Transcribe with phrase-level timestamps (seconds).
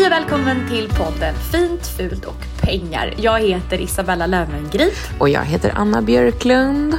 [0.00, 3.14] Hej och välkommen till podden Fint, fult och pengar.
[3.16, 4.94] Jag heter Isabella Löwengrip.
[5.18, 6.98] Och jag heter Anna Björklund.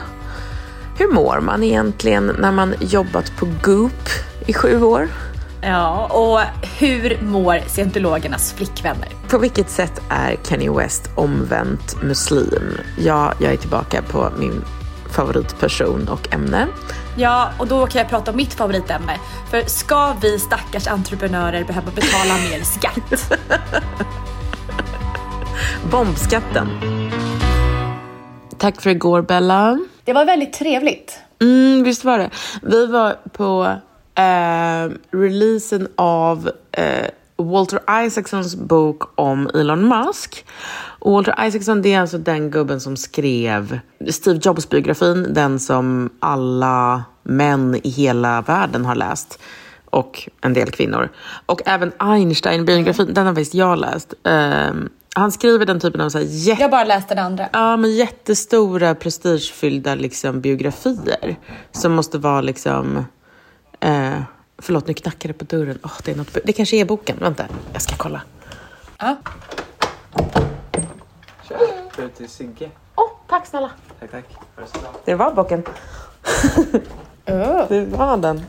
[0.98, 4.10] Hur mår man egentligen när man jobbat på Goop
[4.48, 5.08] i sju år?
[5.62, 9.10] Ja, och hur mår scientologernas flickvänner?
[9.30, 12.78] På vilket sätt är Kanye West omvänt muslim?
[12.98, 14.64] Ja, jag är tillbaka på min
[15.12, 16.68] favoritperson och ämne.
[17.18, 19.18] Ja, och då kan jag prata om mitt favoritämne.
[19.52, 23.40] För ska vi stackars entreprenörer behöva betala mer skatt?
[25.92, 26.68] Bombskatten.
[28.58, 29.80] Tack för igår Bella.
[30.04, 31.20] Det var väldigt trevligt.
[31.42, 32.30] Mm, visst var det.
[32.62, 33.76] Vi var på
[34.16, 37.08] eh, releasen av eh,
[37.44, 40.46] Walter Isaacsons bok om Elon Musk.
[41.00, 47.04] Och Walter Isaacson det är alltså den gubben som skrev Steve Jobs-biografin, den som alla
[47.24, 49.40] män i hela världen har läst.
[49.86, 51.10] Och en del kvinnor.
[51.46, 54.14] Och även Einstein-biografin, den har faktiskt jag läst.
[54.24, 56.62] Um, han skriver den typen av så här jätte...
[56.62, 57.50] Jag bara läste den andra.
[57.54, 61.40] Ja, men jättestora prestigefyllda liksom, biografier.
[61.72, 63.06] Som måste vara liksom...
[63.80, 64.22] Eh,
[64.62, 65.80] förlåt, nu knackar det på dörren.
[65.84, 67.18] Oh, det, är något, det kanske är boken.
[67.20, 68.22] Vänta, jag ska kolla.
[69.00, 69.16] Ja.
[71.96, 72.70] Kör till Sigge.
[72.96, 73.72] Åh, oh, tack snälla.
[74.00, 74.26] Tack, tack.
[75.06, 75.64] Det var boken.
[77.70, 78.42] Det var den.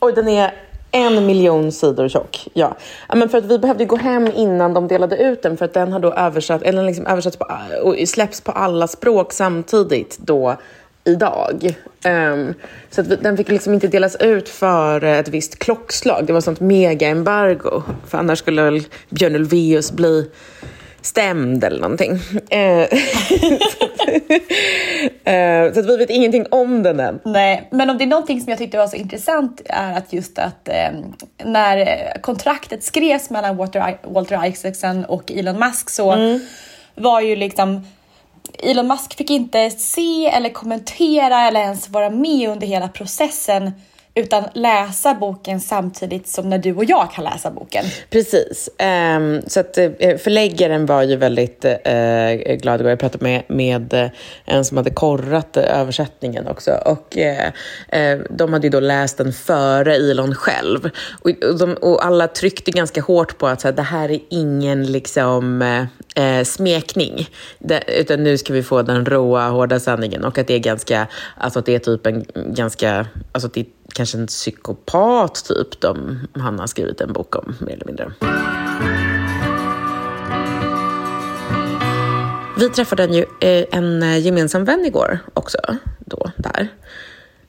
[0.00, 0.54] Oj, den är
[0.90, 2.48] en miljon sidor tjock.
[2.52, 2.76] Ja.
[3.08, 3.14] ja.
[3.14, 5.92] men för att vi behövde gå hem innan de delade ut den för att den
[5.92, 7.46] har då översatt, eller liksom översatts på,
[7.82, 10.56] och släpps på alla språk samtidigt då
[11.04, 11.76] idag.
[12.04, 12.54] Um,
[12.90, 16.26] så att vi, den fick liksom inte delas ut för ett visst klockslag.
[16.26, 17.82] Det var sånt mega-embargo.
[18.08, 20.30] För annars skulle Björn Ulvaeus bli
[21.04, 22.18] stämd eller någonting.
[22.50, 22.80] Eh,
[25.34, 27.20] eh, så att vi vet ingenting om den än.
[27.24, 30.38] Nej, men om det är någonting som jag tyckte var så intressant är att just
[30.38, 30.90] att eh,
[31.44, 36.40] när kontraktet skrevs mellan Walter, Walter Isaacson och Elon Musk så mm.
[36.94, 37.86] var ju liksom
[38.58, 43.72] Elon Musk fick inte se eller kommentera eller ens vara med under hela processen
[44.14, 47.84] utan läsa boken samtidigt som när du och jag kan läsa boken.
[48.10, 48.70] Precis.
[49.16, 52.90] Um, så att eh, förläggaren var ju väldigt uh, glad igår.
[52.90, 54.10] Jag pratade med, med eh,
[54.44, 56.70] en som hade korrat översättningen också.
[56.84, 57.16] Och
[58.30, 60.90] de hade ju då läst den före Elon själv.
[61.20, 64.20] Och, och, de, och alla tryckte ganska hårt på att så här, det här är
[64.30, 65.86] ingen liksom
[66.44, 67.28] smekning.
[67.58, 70.24] Det, utan nu ska vi få den råa, hårda sanningen.
[70.24, 73.60] Och att det är ganska, alltså att det är typ en ganska, alltså att det
[73.60, 78.12] är kanske en psykopat typ de, han har skrivit en bok om, mer eller mindre.
[82.58, 85.58] Vi träffade en, eh, en gemensam vän igår också,
[85.98, 86.68] då, där.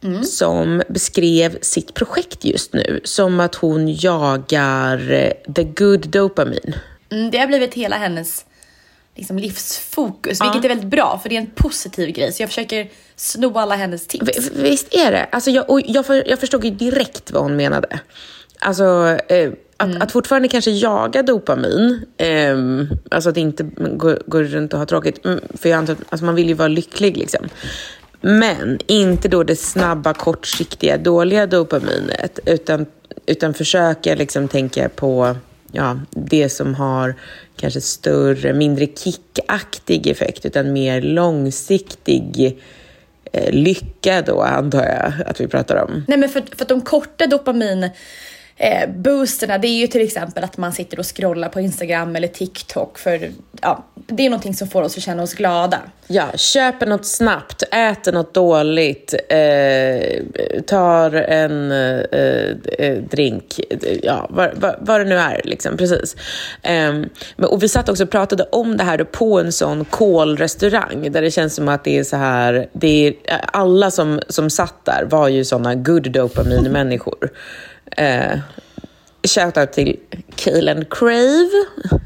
[0.04, 0.24] Mm.
[0.24, 6.74] som beskrev sitt projekt just nu som att hon jagar eh, the good dopamine.
[7.10, 8.46] Mm, det har blivit hela hennes
[9.16, 10.46] liksom livsfokus, ja.
[10.46, 12.32] vilket är väldigt bra för det är en positiv grej.
[12.32, 14.52] Så jag försöker sno alla hennes tips.
[14.56, 15.28] Visst är det.
[15.32, 18.00] Alltså jag, och jag, för, jag förstod ju direkt vad hon menade.
[18.60, 20.02] Alltså, eh, att, mm.
[20.02, 22.58] att fortfarande kanske jaga dopamin, eh,
[23.12, 26.26] alltså att inte gå, gå runt och ha tråkigt, mm, för jag antar att alltså
[26.26, 27.50] man vill ju vara lycklig liksom.
[28.22, 32.86] Men inte då det snabba, kortsiktiga, dåliga dopaminet, utan,
[33.26, 35.36] utan försöka liksom tänka på
[35.72, 37.16] ja, det som har
[37.58, 42.58] kanske större, mindre kickaktig effekt, utan mer långsiktig
[43.32, 46.04] eh, lycka då, antar jag att vi pratar om.
[46.08, 47.90] Nej, men för, för att de korta dopamin
[48.58, 52.28] eh, boosterna, det är ju till exempel att man sitter och scrollar på Instagram eller
[52.28, 53.32] TikTok för
[53.62, 55.82] ja, det är någonting som får oss att känna oss glada.
[56.08, 62.00] Ja, köper något snabbt, äter något dåligt, eh, tar en eh,
[62.80, 63.60] eh drink,
[64.04, 65.42] ja, vad, vad, vad, det nu är.
[65.44, 66.16] Liksom, precis.
[66.62, 66.94] Eh,
[67.38, 71.32] och vi satt också och pratade om det här på en sån kolrestaurang där det
[71.32, 73.14] känns som att det är så här, det är,
[73.54, 77.30] alla som, som satt där var ju såna good dopamin-människor.
[77.92, 78.40] Eh,
[79.28, 80.00] Shoutout till
[80.36, 81.50] Kale and Crave.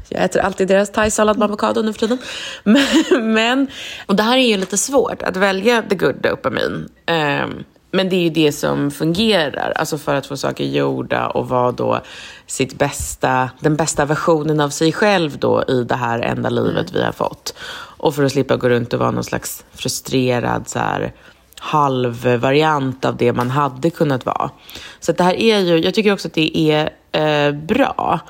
[0.08, 2.18] Jag äter alltid deras thaisallad med avokado nu för tiden.
[2.64, 3.66] Men, men,
[4.06, 6.88] och det här är ju lite svårt, att välja the good dopamin.
[7.06, 11.48] Um, men det är ju det som fungerar, alltså för att få saker gjorda och
[11.48, 12.00] vara då
[12.46, 16.92] sitt bästa, den bästa versionen av sig själv då i det här enda livet mm.
[16.92, 17.54] vi har fått.
[17.98, 21.12] Och för att slippa gå runt och vara någon slags frustrerad så här,
[21.60, 24.50] halvvariant av det man hade kunnat vara.
[25.00, 28.20] Så det här är ju, jag tycker också att det är eh, bra.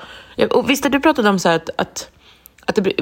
[0.49, 2.09] Och visst har du pratat om så att, att,
[2.65, 2.93] att det,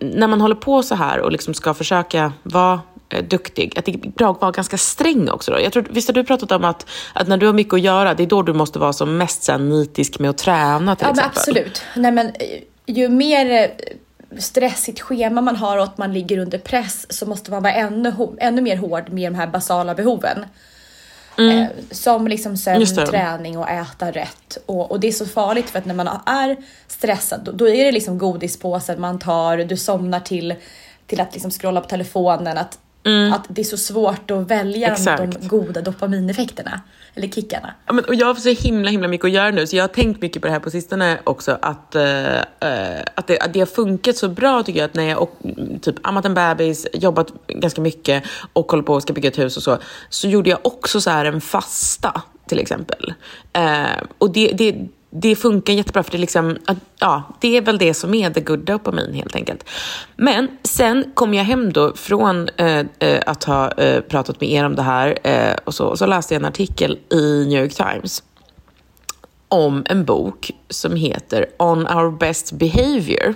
[0.00, 3.94] när man håller på så här och liksom ska försöka vara eh, duktig, att det
[3.94, 5.50] är bra att vara ganska sträng också.
[5.50, 5.60] Då.
[5.60, 8.14] Jag tror, visst har du pratat om att, att när du har mycket att göra,
[8.14, 11.06] det är då du måste vara som mest så här, nitisk med att träna till
[11.06, 11.32] ja, exempel?
[11.34, 11.82] Ja, absolut.
[11.96, 12.32] Nej, men,
[12.86, 13.94] ju mer eh,
[14.38, 18.12] stressigt schema man har och att man ligger under press så måste man vara ännu,
[18.40, 20.44] ännu mer hård med de här basala behoven.
[21.38, 21.58] Mm.
[21.58, 24.58] Eh, som liksom sömn, träning och äta rätt.
[24.66, 27.84] Och, och, det är så farligt för att när man är stressad då, då är
[27.84, 30.54] det liksom godispåsen man tar, du somnar till,
[31.06, 32.58] till att liksom scrolla på telefonen.
[32.58, 33.32] Att, mm.
[33.32, 36.80] att det är så svårt att välja de, de goda dopamineffekterna
[37.14, 37.74] eller kickarna.
[37.86, 39.88] Ja, men, och jag har så himla himla mycket att göra nu så jag har
[39.88, 42.38] tänkt mycket på det här på sistone också att, uh,
[43.14, 45.36] att, det, att det har funkat så bra tycker jag att när jag och,
[45.82, 49.56] typ ammat en bebis, jobbat ganska mycket och håller på och ska bygga ett hus
[49.56, 49.78] och så,
[50.08, 53.14] så gjorde jag också så här en fasta till exempel.
[53.58, 56.56] Uh, och det, det, det funkar jättebra för det är, liksom,
[56.98, 59.68] ja, det är väl det som är the good dopamin helt enkelt.
[60.16, 64.64] Men sen kom jag hem då från eh, eh att ha eh, pratat med er
[64.64, 67.74] om det här eh, och, så, och så läste jag en artikel i New York
[67.74, 68.22] Times
[69.48, 73.34] om en bok som heter On our best behavior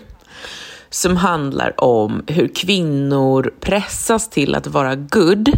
[0.91, 5.49] som handlar om hur kvinnor pressas till att vara good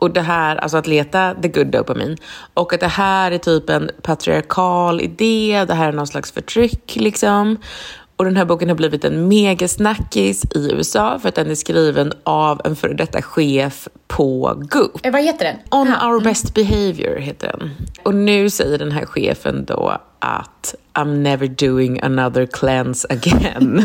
[0.00, 2.16] och det här, alltså att leta the good dopamin.
[2.54, 6.96] Och att det här är typ en patriarkal idé, det här är någon slags förtryck
[6.96, 7.56] liksom.
[8.16, 12.12] Och den här boken har blivit en megasnackis i USA för att den är skriven
[12.24, 15.06] av en före detta chef på Goop.
[15.06, 15.56] Eh, vad heter den?
[15.70, 16.12] On Aha.
[16.12, 17.70] our best behavior heter den.
[18.02, 23.84] Och nu säger den här chefen då att I'm never doing another cleanse again.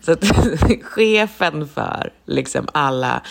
[0.02, 0.24] så att
[0.82, 3.22] chefen för liksom alla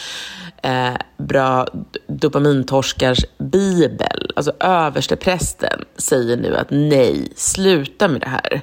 [0.64, 1.68] eh, bra
[2.08, 8.62] dopamintorskars bibel, alltså översteprästen, säger nu att nej, sluta med det här.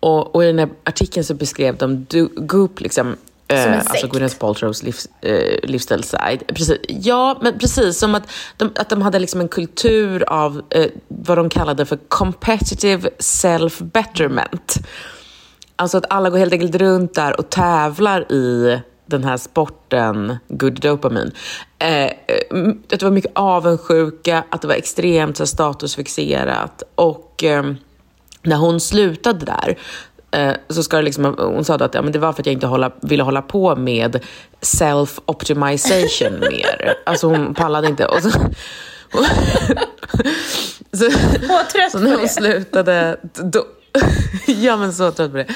[0.00, 2.06] Och, och i den här artikeln så beskrev de
[2.36, 3.16] Goop liksom
[3.48, 6.46] Eh, alltså Gwyneth Paltrows livs, eh, livsstilsside.
[6.46, 6.78] Precis.
[6.88, 8.22] Ja, men precis som att
[8.56, 14.86] de, att de hade liksom en kultur av eh, vad de kallade för competitive self-betterment.
[15.76, 20.80] Alltså att alla går helt enkelt runt där och tävlar i den här sporten, good
[20.80, 21.32] dopamin.
[21.78, 22.04] Eh,
[22.92, 27.72] att det var mycket avundsjuka, att det var extremt så statusfixerat och eh,
[28.42, 29.78] när hon slutade där
[30.34, 32.52] Eh, så ska det liksom, hon sa att ja, men det var för att jag
[32.52, 34.24] inte hålla, ville hålla på med
[34.60, 36.94] self-optimization mer.
[37.06, 38.06] Alltså hon pallade inte.
[38.06, 38.28] Och så,
[39.12, 39.24] och,
[40.92, 41.10] så,
[41.92, 43.64] så när hon slutade, då,
[44.46, 45.46] ja men så trött på det.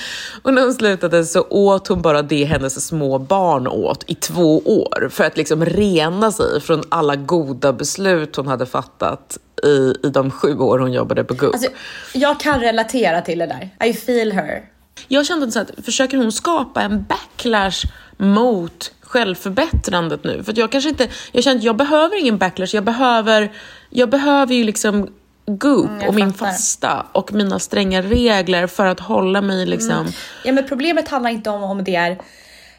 [0.43, 4.59] Och när hon slutade så åt hon bara det hennes små barn åt i två
[4.59, 10.11] år för att liksom rena sig från alla goda beslut hon hade fattat i, i
[10.11, 11.55] de sju år hon jobbade på Goop.
[11.55, 11.71] Alltså,
[12.15, 13.89] jag kan relatera till det där.
[13.89, 14.65] I feel her.
[15.09, 20.43] Jag kände så att försöker hon skapa en backlash mot självförbättrandet nu?
[20.45, 23.53] För jag kanske inte, jag känner att jag behöver ingen backlash, jag behöver,
[23.91, 25.09] jag behöver ju liksom
[25.49, 26.53] Goop mm, och min fattar.
[26.53, 29.91] fasta och mina stränga regler för att hålla mig liksom...
[29.91, 30.13] Mm.
[30.45, 32.19] Ja men problemet handlar inte om om det är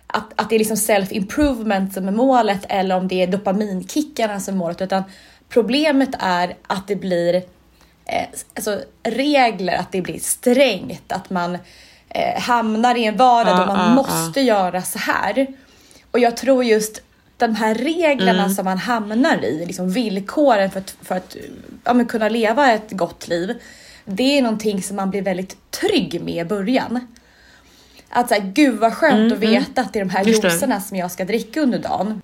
[0.08, 4.54] att, att det är liksom self-improvement som är målet eller om det är dopaminkickarna som
[4.54, 5.04] är målet utan
[5.50, 7.36] problemet är att det blir
[8.06, 11.58] eh, alltså, regler, att det blir strängt, att man
[12.10, 14.44] eh, hamnar i en vardag ah, då man ah, måste ah.
[14.44, 15.48] göra så här.
[16.12, 17.02] Och jag tror just
[17.40, 18.56] de här reglerna mm.
[18.56, 21.38] som man hamnar i, liksom villkoren för att, för att
[21.84, 23.62] ja, kunna leva ett gott liv.
[24.06, 27.08] Det är någonting som man blir väldigt trygg med i början.
[28.10, 29.86] Att såhär, gud vad skönt mm, att veta mm.
[29.86, 32.22] att det är de här juicerna som jag ska dricka under dagen.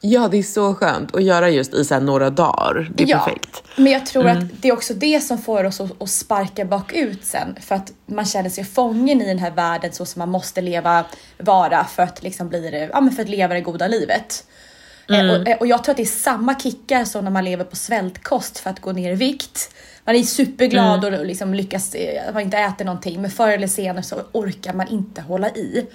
[0.00, 2.90] Ja, det är så skönt att göra just i så några dagar.
[2.94, 3.62] Det är perfekt.
[3.76, 4.38] Men jag tror Mm.
[4.38, 7.56] att det är också det som får oss att, att sparka bakut sen.
[7.60, 11.04] För att man känner sig fången i den här världen så som man måste leva,
[11.38, 14.44] vara för att, liksom bli, det- ja, men för att leva det goda livet.
[15.10, 15.30] Eh, Mm.
[15.42, 17.76] Och, eh, och jag tror att det är samma kickar som när man lever på
[17.76, 19.70] svältkost för att gå ner i vikt.
[20.04, 21.20] Man är superglad Mm.
[21.20, 24.72] och liksom lyckas, eh, att man inte äter någonting men förr eller senare så orkar
[24.72, 25.86] man inte hålla i.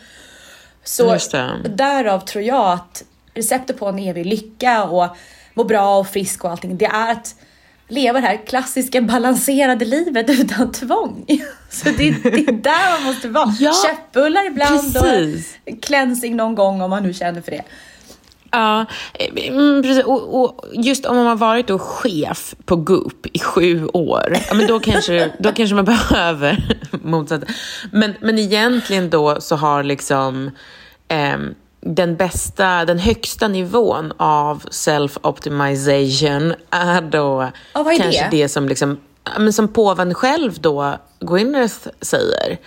[0.83, 1.17] Så
[1.69, 5.17] därav tror jag att receptet på en evig lycka och
[5.53, 7.35] må bra och frisk och allting, det är att
[7.87, 11.25] leva det här klassiska balanserade livet utan tvång.
[11.69, 13.55] Så det, det är där man måste vara.
[13.59, 15.57] Ja, Köttbullar ibland precis.
[15.67, 17.63] och cleansing någon gång om man nu känner för det.
[18.51, 18.85] Ja,
[19.35, 20.03] mm, precis.
[20.03, 24.53] Och, och just om man har varit då chef på Goop i sju år, ja,
[24.53, 27.43] men då, kanske, då kanske man behöver motsatt.
[27.91, 30.51] Men, men egentligen då så har liksom
[31.07, 38.29] ehm, den bästa, den högsta nivån av self-optimization är då vad är kanske det?
[38.29, 38.99] det som liksom,
[39.37, 42.57] men som påven själv då, Gwyneth, säger.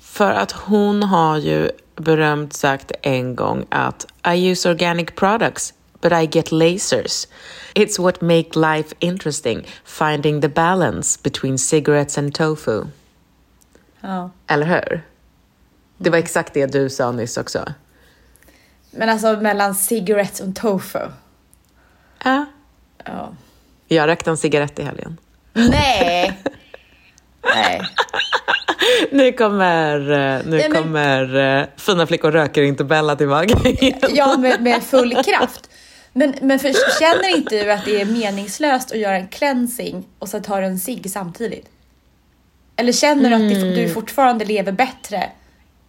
[0.00, 6.12] För att hon har ju berömt sagt en gång att I use organic products but
[6.12, 7.26] I get lasers.
[7.74, 12.84] It's what make life interesting, finding the balance between cigarettes and tofu.
[14.00, 14.30] Ja.
[14.46, 15.02] Eller hur?
[15.98, 17.64] Det var exakt det du sa nyss också.
[18.90, 20.98] Men alltså mellan cigarettes och tofu.
[22.24, 22.46] Ja.
[23.04, 23.32] Ja.
[23.88, 25.18] Jag rökte en cigarett i helgen.
[25.52, 26.38] Nej!
[27.54, 27.80] Nej.
[29.12, 33.98] Nu kommer, eh, nu Nej, men- kommer eh, Fina flickor röker inte Bella tillbaka igen.
[34.10, 35.70] Ja, med, med full kraft.
[36.12, 40.28] Men, men för, känner inte du att det är meningslöst att göra en cleansing och
[40.28, 41.66] så tar du en cigg samtidigt?
[42.76, 43.54] Eller känner du att Mm.
[43.62, 45.30] du, du fortfarande lever bättre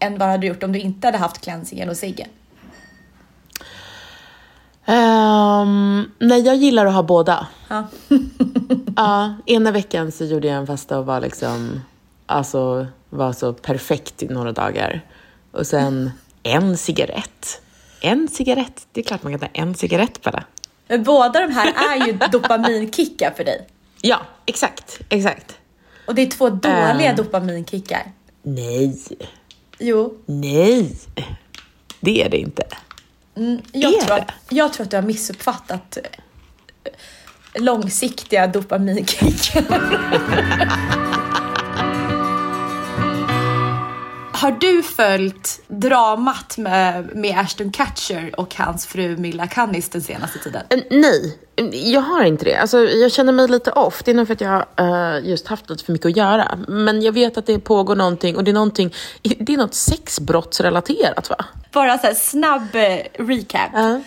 [0.06, 2.28] än vad du hade gjort om du inte hade haft cleansingen och ciggen?
[4.88, 7.48] Um, nej, jag gillar att ha båda.
[7.70, 7.88] Ja.
[8.98, 11.82] Ja, ena veckan så gjorde jag en fasta och var liksom,
[12.26, 15.02] alltså var så perfekt i några dagar.
[15.52, 16.12] Och sen
[16.44, 17.62] en cigarett.
[18.02, 20.44] En cigarett, det är klart man kan ta en cigarett bara.
[20.88, 23.68] Men båda de här är ju dopaminkickar för dig.
[24.02, 25.58] Ja, exakt, exakt.
[26.08, 27.16] Och det är två dåliga Äh.
[27.16, 28.12] dopaminkickar.
[28.44, 28.98] Nej,
[29.80, 30.96] Jo, nej.
[32.00, 32.64] Det är det inte.
[33.72, 34.22] jag Är tror, det?
[34.22, 35.98] att, jag tror att du har missuppfattat
[36.84, 39.64] eh, långsiktiga dopaminkickar.
[44.36, 50.40] Har du följt dramat med, med Ashton Kutcher och hans fru Milla Kunis den senaste
[50.40, 50.62] tiden?
[50.70, 51.38] Eh, Nej,
[51.72, 52.56] jag har inte det.
[52.56, 54.02] Alltså, jag känner mig lite off.
[54.06, 56.58] Det är nog för att jag uh, just haft lite för mycket att göra.
[56.68, 61.30] Men jag vet att det pågår någonting och det är någonting, det är något sexbrottsrelaterat
[61.30, 61.46] va?
[61.72, 63.70] Bara så här snabb eh, recap.
[63.74, 64.02] Ja.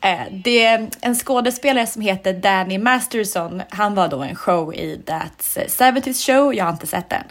[0.00, 3.62] Eh, Det är en skådespelare som heter Danny Masterson.
[3.70, 6.54] Han var då en show i That's 70's show.
[6.54, 7.22] Jag har inte sett den.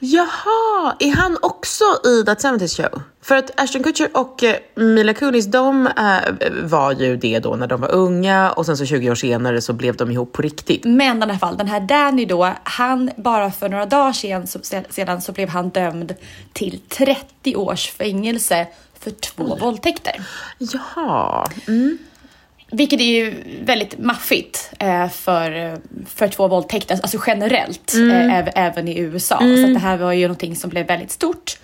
[0.00, 3.02] Jaha, är han också i That 70's Show?
[3.22, 7.66] För att Ashton Kutcher och eh, Mila Kunis, de eh, var ju det då när
[7.66, 10.84] de var unga och sen så 20 år senare så blev de ihop på riktigt.
[10.84, 14.46] Men i alla fall, den här Danny då, han bara för några dagar sedan
[14.90, 16.14] sedan så blev han dömd
[16.52, 18.66] till 30 års fängelse
[19.04, 20.22] för två våldtäkter.
[20.58, 21.98] Jaha, mm.
[22.70, 23.34] Vilket är ju
[23.64, 29.38] väldigt maffigt eh, för, för två våldtäkter, alltså generellt, eh, äv, även i USA.
[29.38, 31.58] Så att det här var ju någonting som blev väldigt stort.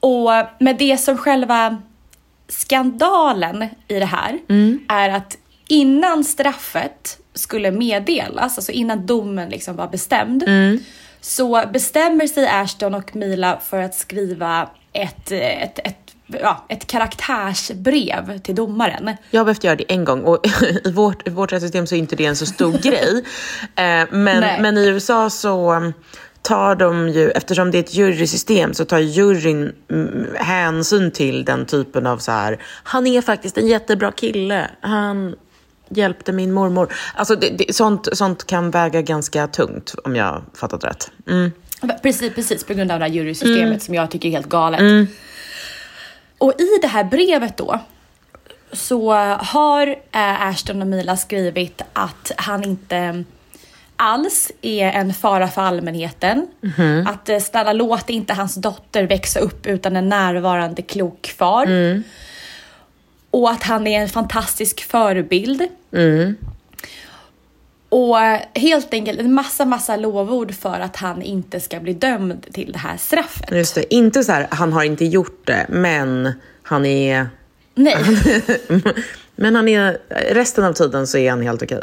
[0.00, 1.82] Och med det som själva
[2.48, 4.38] skandalen i det här
[4.88, 5.36] är att
[5.68, 10.44] innan straffet skulle meddelas, alltså innan domen liksom var bestämd,
[11.20, 16.01] så bestämmer sig Ashton och Mila för att skriva ett, ett, ett,
[16.40, 19.16] ja, ett karaktärsbrev till domaren.
[19.30, 20.46] jag har behövt göra det en gång och
[20.84, 23.24] i vårt, i vårt rättssystem så är inte det en så stor grej.
[23.60, 24.06] Eh, Nej.
[24.10, 25.92] men, men i USA så
[26.42, 31.66] tar de ju, eftersom det är ett jurysystem så tar juryn mm, hänsyn till den
[31.66, 35.34] typen av så här, han är faktiskt en jättebra kille, han
[35.88, 36.92] hjälpte min mormor.
[37.14, 41.10] Alltså det, det, sånt, sånt kan väga ganska tungt om jag fattat rätt.
[41.28, 41.50] Mm.
[42.02, 44.80] Precis, precis på grund av det här jurysystemet som jag tycker är helt galet.
[46.42, 47.78] Och i det här brevet då
[48.72, 53.24] så har eh, Ashton och Mila skrivit att han inte
[53.96, 56.46] alls är en fara för allmänheten.
[57.06, 61.66] Att eh, snälla låt inte hans dotter växa upp utan en närvarande klok far.
[63.30, 65.62] Och att han är en fantastisk förebild.
[67.92, 68.16] Och
[68.54, 72.78] helt enkelt en massa, massa lovord för att han inte ska bli dömd till det
[72.78, 73.50] här straffet.
[73.50, 76.32] Just det, inte så här, han har inte gjort det, men
[76.62, 77.28] han är
[77.74, 77.96] Nej.
[79.36, 79.98] Men han är,
[80.30, 81.82] resten av tiden så är han helt okej.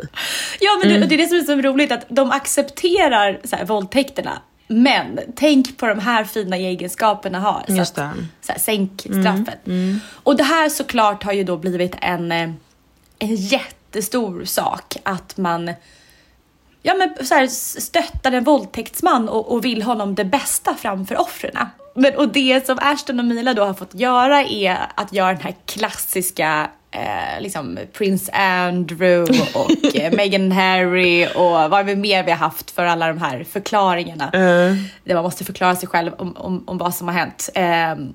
[0.59, 1.01] Ja, men Mm.
[1.01, 4.41] det, det är det som är så roligt att de accepterar så här, våldtäkterna.
[4.67, 7.63] Men tänk på de här fina egenskaperna har.
[7.67, 8.13] Så Just att.
[8.13, 8.27] Mm.
[8.41, 9.59] Så här, sänk straffet.
[10.11, 12.49] Och det här såklart har ju då blivit en, eh,
[13.19, 15.71] en jättestor sak att man
[16.81, 17.47] ja, men så här,
[17.79, 21.55] stöttar en våldtäktsman och, och vill honom det bästa framför offren.
[21.95, 25.41] Men, och det som Ashton och Mila då har fått göra är att göra den
[25.41, 32.31] här klassiska eh, liksom Prince Andrew och eh, Meghan Harry och vad det mer vi
[32.31, 34.29] har haft för alla de här förklaringarna.
[34.31, 37.49] Där man måste förklara sig själv om, om, om vad som har hänt.
[37.55, 38.13] Ehm,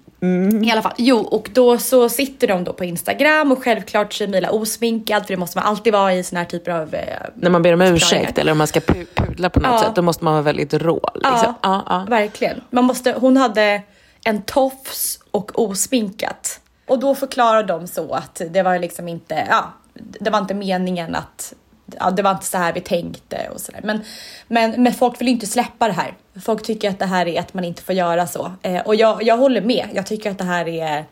[0.65, 4.25] I alla fall, jo och då så sitter de då på Instagram och självklart så
[4.25, 7.01] är Mila osminkad för det måste man alltid vara i såna här typer av eh,
[7.35, 9.79] När man ber om ursäkt eller om man ska pu- pudla på något Ja.
[9.81, 11.11] sätt, då måste man vara väldigt rå.
[11.15, 11.55] Liksom.
[11.63, 12.07] Ja, ja.
[12.09, 12.61] verkligen.
[12.71, 13.83] Man måste, hon hade
[14.25, 16.61] en tofs och osminkat.
[16.87, 21.15] Och då förklarar de så att det var liksom inte, ja, det var inte meningen
[21.15, 21.55] att,
[22.01, 23.81] ja, det var inte så här vi tänkte och sådär.
[23.85, 24.01] Men,
[24.49, 26.15] men, men folk vill inte släppa det här.
[26.45, 28.53] Folk tycker att det här är att man inte får göra så.
[28.63, 29.89] Eh, och jag, jag håller med.
[29.95, 31.05] Jag tycker att det här är,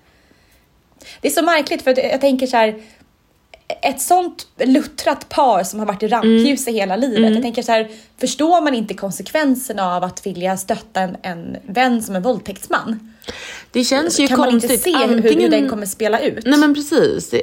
[1.20, 2.82] det är så märkligt för jag tänker så här,
[3.82, 7.32] ett sånt luttrat par som har varit i rampljuset hela livet.
[7.32, 7.88] Jag tänker så här,
[8.20, 13.11] förstår man inte konsekvenserna av att vilja stötta en, en vän som en våldtäktsman?
[13.70, 14.70] Det känns ju kan man konstigt.
[14.70, 16.44] inte se hur, hur Antingen- den kommer spela ut?
[16.46, 17.42] Nej men precis, det,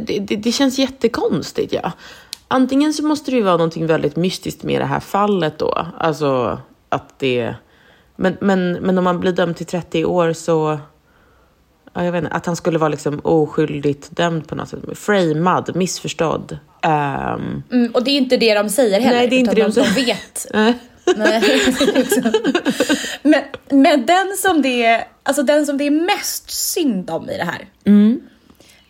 [0.00, 1.92] det, det, det känns jättekonstigt ja.
[2.48, 5.86] Antingen så måste det ju vara någonting väldigt mystiskt med det här fallet då.
[5.98, 6.58] Alltså
[6.88, 7.54] att det...
[8.16, 10.78] Men, men, men om man blir dömd till 30 år så...
[11.94, 14.80] Ja, jag vet inte, att han skulle vara liksom oskyldigt dömd på något sätt.
[14.94, 16.58] Framad, missförstådd.
[16.82, 19.16] Ehm, Mm, och det är inte det de säger heller.
[19.18, 20.06] Nej, det är inte det de de, de säger.
[20.06, 20.46] vet.
[21.08, 21.42] Eh,
[23.22, 27.36] men, men den som det är, alltså den som det är mest synd om i
[27.36, 27.66] det här.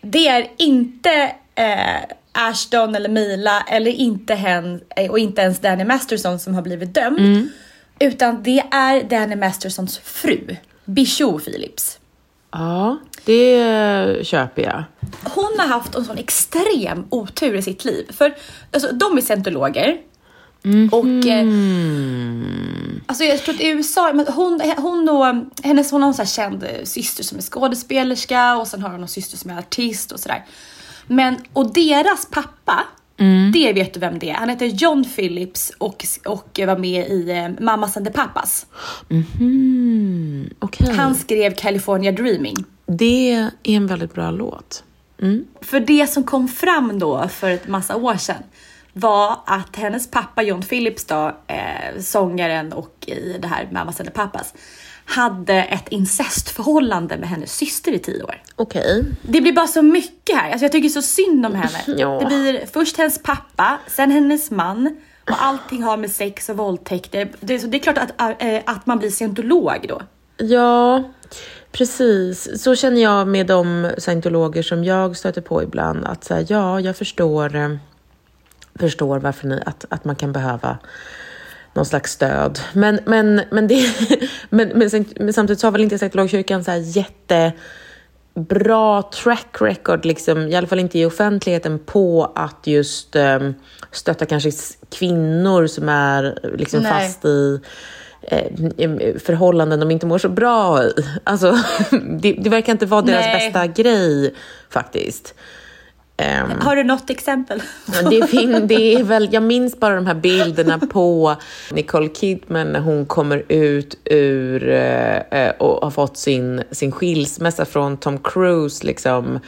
[0.01, 5.83] Det är inte eh, Ashton eller Mila eller inte hen eh, och inte ens Danny
[5.83, 7.19] Masterson som har blivit dömd.
[7.99, 11.99] Utan det är Danny Mastersons fru, Bijou Phillips.
[12.51, 14.83] ja, det köper jag.
[15.23, 18.05] Hon har haft en sån extrem otur i sitt liv.
[18.11, 18.35] För
[18.73, 19.97] alltså, de är scientologer.
[20.91, 21.47] Och eh,
[23.05, 25.25] alltså jag tror att i USA, men hon, hon, och,
[25.63, 29.01] hennes, hon har en här känd eh, syster som är skådespelerska och sen har hon
[29.01, 30.45] en syster som är artist och sådär.
[31.07, 32.83] Men, och deras pappa,
[33.53, 34.33] det vet du vem det är.
[34.33, 38.65] Han heter John Phillips och, och var med i eh, Mamas and the Papas.
[39.39, 40.93] Mm, Okej.
[40.95, 42.55] Han skrev California Dreaming.
[42.85, 44.83] Det är en väldigt bra låt.
[45.61, 48.43] För det som kom fram då för ett massa år sedan
[48.99, 54.09] var att hennes pappa John Phillips då, eh, sångaren och i det här Mamas the
[54.09, 54.53] Papas,
[55.05, 58.41] hade ett incestförhållande med hennes syster i tio år.
[58.55, 59.05] Okej.
[59.21, 60.51] Det blir bara så mycket här.
[60.51, 61.79] Alltså jag tycker så synd om henne.
[61.99, 62.19] Ja.
[62.19, 64.97] Det blir först hennes pappa, sen hennes man
[65.29, 67.31] och allting har med sex och våldtäkter.
[67.39, 70.01] Det, så det är klart att, äh, att man blir scientolog då.
[70.37, 71.03] Ja,
[71.71, 72.63] precis.
[72.63, 76.05] Så känner jag med de scientologer som jag stöter på ibland.
[76.05, 77.69] Att här, ja, jag förstår, eh,
[78.79, 80.77] förstår varför ni, att, att man kan behöva
[81.73, 82.59] någon slags stöd.
[82.73, 83.85] Men, men, men, det,
[84.49, 87.53] men, men, men samtidigt så har väl inte scientologkyrkan så här jätte
[88.33, 93.53] bra track record, liksom, i alla fall inte i offentligheten, på att just um,
[93.91, 94.51] stötta kanske
[94.89, 96.91] kvinnor som är liksom, Nej.
[96.91, 97.59] fast i
[98.21, 98.45] eh,
[98.77, 100.93] i förhållanden de inte mår så bra i.
[101.23, 101.57] Alltså,
[102.19, 103.51] det, det verkar inte vara deras Nej.
[103.51, 104.35] bästa grej
[104.69, 105.35] faktiskt.
[106.19, 107.61] Ehm, Har du något exempel?
[108.09, 111.35] Det, fin- det är väl, jag minns bara de här bilderna på
[111.71, 117.97] Nicole Kidman när hon kommer ut ur eh, och har fått sin, sin skilsmässa från
[117.97, 119.39] Tom Cruise, liksom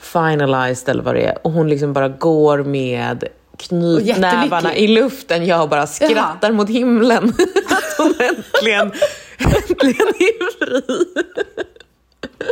[0.00, 1.38] finalized eller vad det är.
[1.46, 3.24] Och hon liksom bara går med
[3.58, 5.46] knytnävarna i luften.
[5.46, 7.28] Jag bara skrattar mot himlen.
[7.70, 8.92] Att hon äntligen,
[9.38, 11.04] äntligen är fri.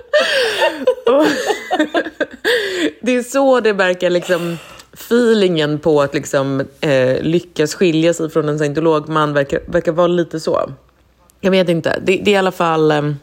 [3.00, 4.58] Det är så det verkar liksom
[4.92, 10.40] feelingen på att liksom, eh, lyckas skilja sig från en scientologman verkar, verkar vara lite
[10.40, 10.70] så.
[11.40, 11.98] Jag vet inte.
[12.04, 13.16] Det, det är i alla fall ehm,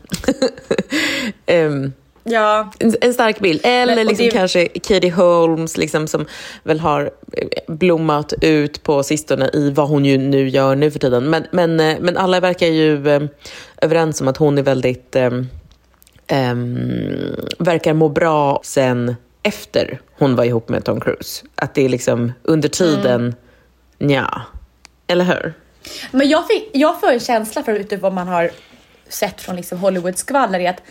[2.25, 2.71] Ja.
[2.79, 3.61] en, en stark bild.
[3.63, 6.25] Eller Men- liksom det- kanske Katie Holmes liksom, som
[6.63, 10.99] väl har eh, blommat ut på sistone i vad hon ju nu gör nu för
[10.99, 11.29] tiden.
[11.29, 13.21] Men, men, eh, men alla verkar ju eh,
[13.81, 15.47] överens om att hon är väldigt ehm,
[16.27, 21.45] ehm, verkar må bra sen efter hon var ihop med Tom Cruise.
[21.55, 23.35] Att det är liksom under tiden,
[23.97, 24.41] ja.
[25.07, 25.53] Eller hur?
[26.11, 28.51] Men jag, fick, jag får en känsla för utifrån vad man har
[29.09, 30.81] sett från liksom Hollywood-skvaller är att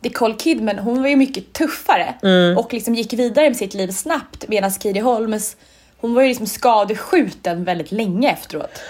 [0.00, 2.58] Nicole Kidman, hon var ju mycket tuffare Mm.
[2.58, 5.56] och liksom gick vidare med sitt liv snabbt medan Katie Holmes,
[5.98, 8.80] hon var ju liksom skadeskjuten väldigt länge efteråt.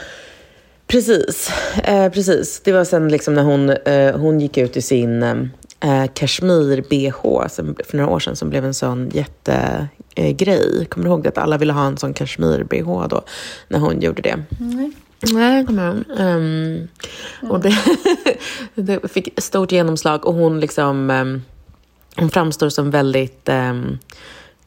[0.87, 1.51] Precis,
[1.85, 2.61] eh, precis.
[2.65, 5.23] Det var sen liksom när hon, eh, hon gick ut i sin
[5.81, 10.79] eh, kashmir-bh som- för några år sedan som blev en sån jättegrej.
[10.81, 10.85] Eh.
[10.89, 11.29] Kommer du ihåg det?
[11.29, 13.23] Att alla ville ha en sån kashmir-bh då,
[13.69, 14.43] när hon gjorde det.
[15.33, 16.05] Nej, jag kommer ihåg.
[16.19, 16.89] Ehm,
[17.51, 17.77] och det,
[18.75, 21.43] det fick stort genomslag och hon liksom ehm,
[22.17, 23.99] hon framstår som väldigt um,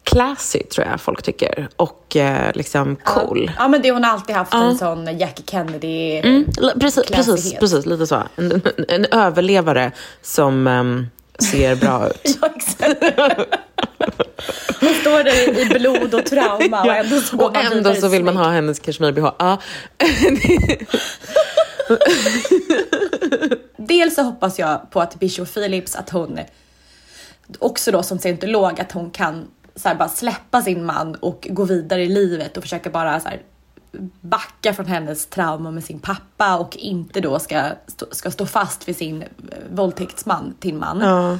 [0.04, 1.70] classy, tror jag folk tycker.
[1.76, 3.52] Och eh, liksom cool.
[3.58, 6.18] Ja men det hon har alltid haft en sån Jackie Kennedy.
[6.18, 6.46] Mm,
[6.80, 8.24] precis, precis, precis, lite så.
[8.36, 11.08] En, en, en överlevare som ehm,
[11.40, 12.38] ser bra ut.
[12.42, 13.22] Ja exakt.
[14.80, 18.38] Hon står där i blod och trauma och ändå så och ändå så vill man
[18.38, 19.32] ha hennes kashmir-bh.
[19.40, 19.58] Ja.
[23.78, 26.40] Dels så hoppas jag på att Bishop Phillips, att hon
[27.60, 29.48] också då som scientolog, att hon kan
[29.80, 33.30] så här, bara släppa sin man och gå vidare i livet och försöka bara så
[33.30, 33.42] här,
[34.22, 37.64] backa från hennes trauma med sin pappa och inte då ska,
[38.12, 39.28] ska stå fast vid sin eh,
[39.72, 41.00] våldtäktsman, till man.
[41.00, 41.40] Ja.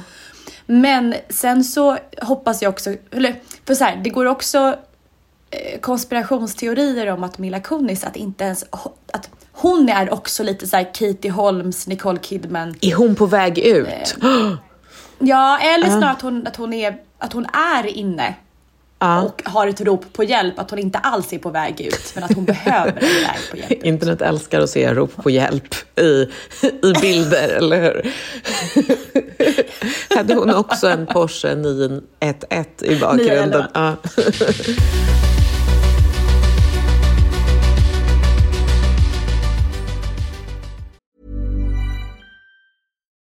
[0.66, 4.76] Men sen så hoppas jag också, eller för så här, det går också
[5.50, 8.64] eh, konspirationsteorier om att Mila Kunis, att inte ens,
[9.12, 12.74] att hon är också lite så här Katie Holmes, Nicole Kidman.
[12.80, 14.16] Är hon på väg ut?
[15.20, 18.34] Ja, eller snarare att hon, att hon, är, att hon är inne
[19.02, 19.22] Ja.
[19.22, 22.24] och har ett rop på hjälp, att hon inte alls är på väg ut, men
[22.24, 23.84] att hon behöver en väg på hjälp.
[23.84, 26.28] Internet älskar att se rop på hjälp i,
[26.62, 28.14] i bilder, eller hur?
[30.16, 32.02] Hade hon också en Porsche 911
[32.82, 33.64] i bakgrunden?
[33.74, 33.96] 911.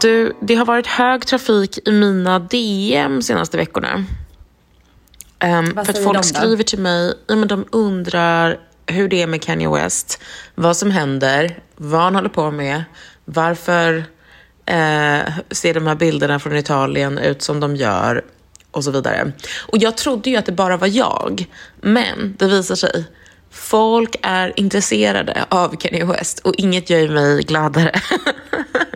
[0.00, 4.04] Du, det har varit hög trafik i mina DM senaste veckorna.
[5.44, 9.26] Um, för att folk de skriver till mig, ja, men de undrar hur det är
[9.26, 10.22] med Kanye West,
[10.54, 12.84] vad som händer, vad han håller på med,
[13.24, 13.96] varför
[14.66, 18.24] eh, ser de här bilderna från Italien ut som de gör
[18.70, 19.32] och så vidare.
[19.66, 21.46] Och jag trodde ju att det bara var jag,
[21.80, 23.04] men det visar sig
[23.50, 27.92] Folk är intresserade av Kanye West och inget gör mig gladare.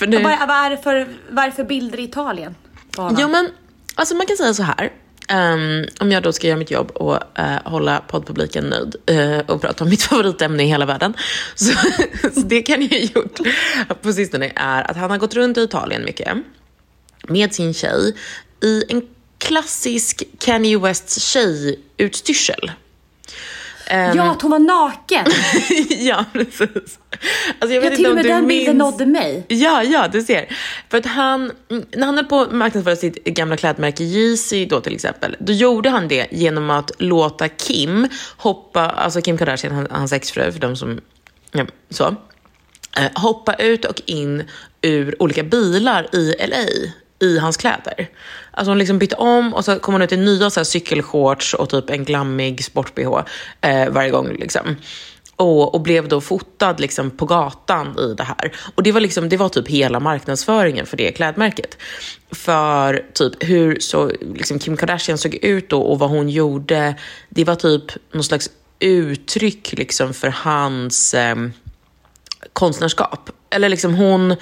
[0.00, 2.54] Men, nu- vad, vad, är det för, vad är det för bilder i Italien?
[2.96, 3.16] honom?
[3.20, 3.50] Jo, men
[3.94, 4.92] alltså man kan säga så här.
[5.28, 9.60] Ehm, om jag då ska göra mitt jobb och eh, hålla poddpubliken nöjd eh, och
[9.60, 11.14] prata om mitt favoritämne i hela världen.
[11.54, 11.72] Så,
[12.34, 13.38] så det kan jag ha gjort
[14.02, 16.36] på sistone är att han har gått runt i Italien mycket
[17.28, 18.16] med sin tjej
[18.62, 19.02] i en
[19.38, 22.70] klassisk Kanye Wests tjejutstyrsel.
[23.86, 25.26] Ehm, Ja, att hon var naken!
[26.06, 26.98] ja, precis.
[27.58, 29.44] Alltså, jag vet Ja, till och med den bilden minns- nådde mig.
[29.48, 30.56] Ja, ja, du ser.
[30.90, 31.52] För att han,
[31.96, 35.90] när han höll på att marknadsföra sitt gamla klädmärke Yeezy då till exempel, då gjorde
[35.90, 40.76] han det genom att låta Kim hoppa, alltså Kim Kardashian, han- hans exfru, för de
[40.76, 41.00] som,
[41.52, 42.04] ja, så,
[42.98, 44.42] eh, hoppa ut och in
[44.82, 46.56] ur olika bilar i LA
[47.24, 48.08] i hans kläder.
[48.50, 51.54] Alltså hon liksom bytte om och så kom hon ut i nya så här cykelshorts
[51.54, 53.24] och typ en glammig sport-bh
[53.60, 54.28] eh, varje gång.
[54.28, 54.76] Liksom.
[55.36, 58.52] Och, och blev då fotad liksom på gatan i det här.
[58.74, 61.78] Och det var, liksom, det var typ hela marknadsföringen för det klädmärket.
[62.32, 66.94] För typ hur så, liksom Kim Kardashian såg ut då och vad hon gjorde,
[67.28, 67.82] det var typ
[68.12, 71.14] någon slags uttryck liksom för hans...
[71.14, 71.36] eh,
[72.52, 73.30] konstnärskap.
[73.50, 74.36] Eller liksom hon,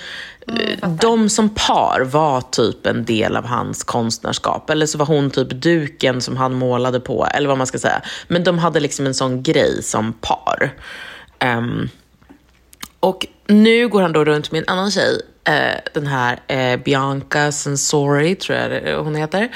[0.49, 4.71] Mm, de som par var typ en del av hans konstnärskap.
[4.71, 8.03] Eller så var hon typ duken som han målade på, eller vad man ska säga.
[8.29, 10.75] Men de hade liksom en sån grej som par.
[11.45, 11.89] Um,
[13.01, 17.53] och nu går han då runt med en annan tjej, eh, den här eh, Bianca
[17.53, 19.49] Sensori, tror jag hon heter,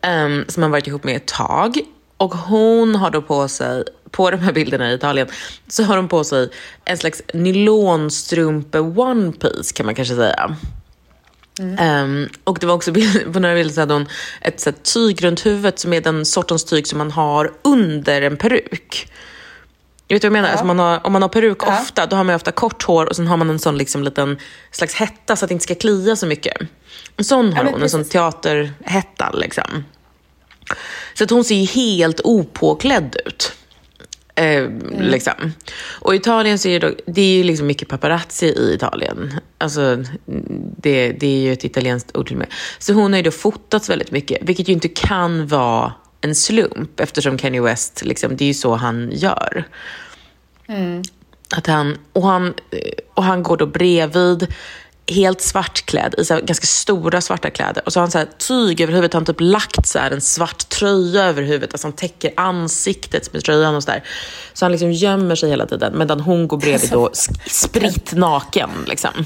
[0.00, 1.78] ehm, som han varit ihop med ett tag.
[2.16, 3.84] Och hon har då på sig,
[4.14, 5.28] på de här bilderna i Italien,
[5.68, 6.50] så har hon på sig
[6.84, 10.56] en slags nylonstrumpe one piece kan man kanske säga.
[11.78, 14.08] Ehm, och det var också bild, på några bilder så hade hon
[14.40, 18.22] ett så här, tyg runt huvudet som är den sortens tyg som man har under
[18.22, 19.12] en peruk.
[20.08, 20.48] Vet vad jag menar?
[20.48, 23.16] Alltså man har, om man har peruk ofta, då har man ofta kort hår och
[23.16, 24.38] sen har man en sån liksom liten
[24.70, 26.56] slags hetta så att det inte ska klia så mycket.
[27.16, 28.12] En sån har men hon, en sån precis.
[28.12, 29.84] teaterhätta liksom.
[31.14, 33.52] Så att hon ser ju helt opåklädd ut.
[34.34, 34.70] Eh,
[35.00, 35.52] liksom.
[36.00, 39.40] Och Italien så är det, det är ju liksom mycket paparazzi i Italien.
[39.58, 40.04] Alltså,
[40.76, 42.52] det, det är ju ett italienskt ord till och med.
[42.78, 47.00] Så hon har ju då fotats väldigt mycket, vilket ju inte kan vara en slump
[47.00, 49.64] eftersom Kanye West, liksom, det är ju så han gör.
[51.56, 52.54] Att han, och, han,
[53.14, 54.54] och han går då bredvid,
[55.06, 57.82] helt svartklädd i så ganska stora svarta kläder.
[57.86, 59.12] Och så har han så här tyg över huvudet.
[59.12, 61.72] Han har typ lagt så en svart tröja över huvudet.
[61.74, 64.04] Alltså han täcker ansiktet med tröjan och så där.
[64.52, 65.98] Så han liksom gömmer sig hela tiden.
[65.98, 67.10] Medan hon går bredvid då
[67.46, 68.70] spritt naken.
[68.86, 69.10] Liksom.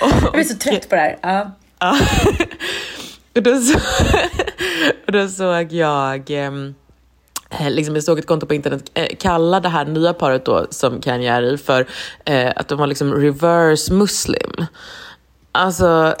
[0.00, 1.18] Jag blir så trött på det här.
[1.78, 1.98] Ja.
[3.34, 3.78] Och, då så,
[5.06, 6.50] och då såg jag, eh,
[7.50, 10.66] Eh, liksom jag såg ett konto på internet eh, kalla det här nya paret då
[10.70, 11.86] som Kanye är i för
[12.24, 14.66] eh, att de var liksom reverse muslim.
[15.52, 16.14] Alltså...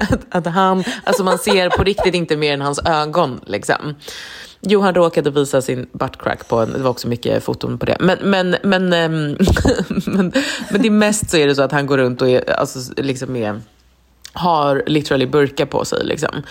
[0.00, 3.94] att, att han, alltså man ser på riktigt inte mer än hans ögon liksom.
[4.60, 7.96] Jo, han råkade visa sin buttcrack på en, det var också mycket foton på det.
[8.00, 9.30] Men, men, men, ehm,
[10.06, 10.32] men,
[10.70, 12.92] men det är mest så är det så att han går runt och är, alltså,
[12.96, 13.60] liksom är,
[14.32, 16.04] har literally burka på sig.
[16.04, 16.42] Liksom.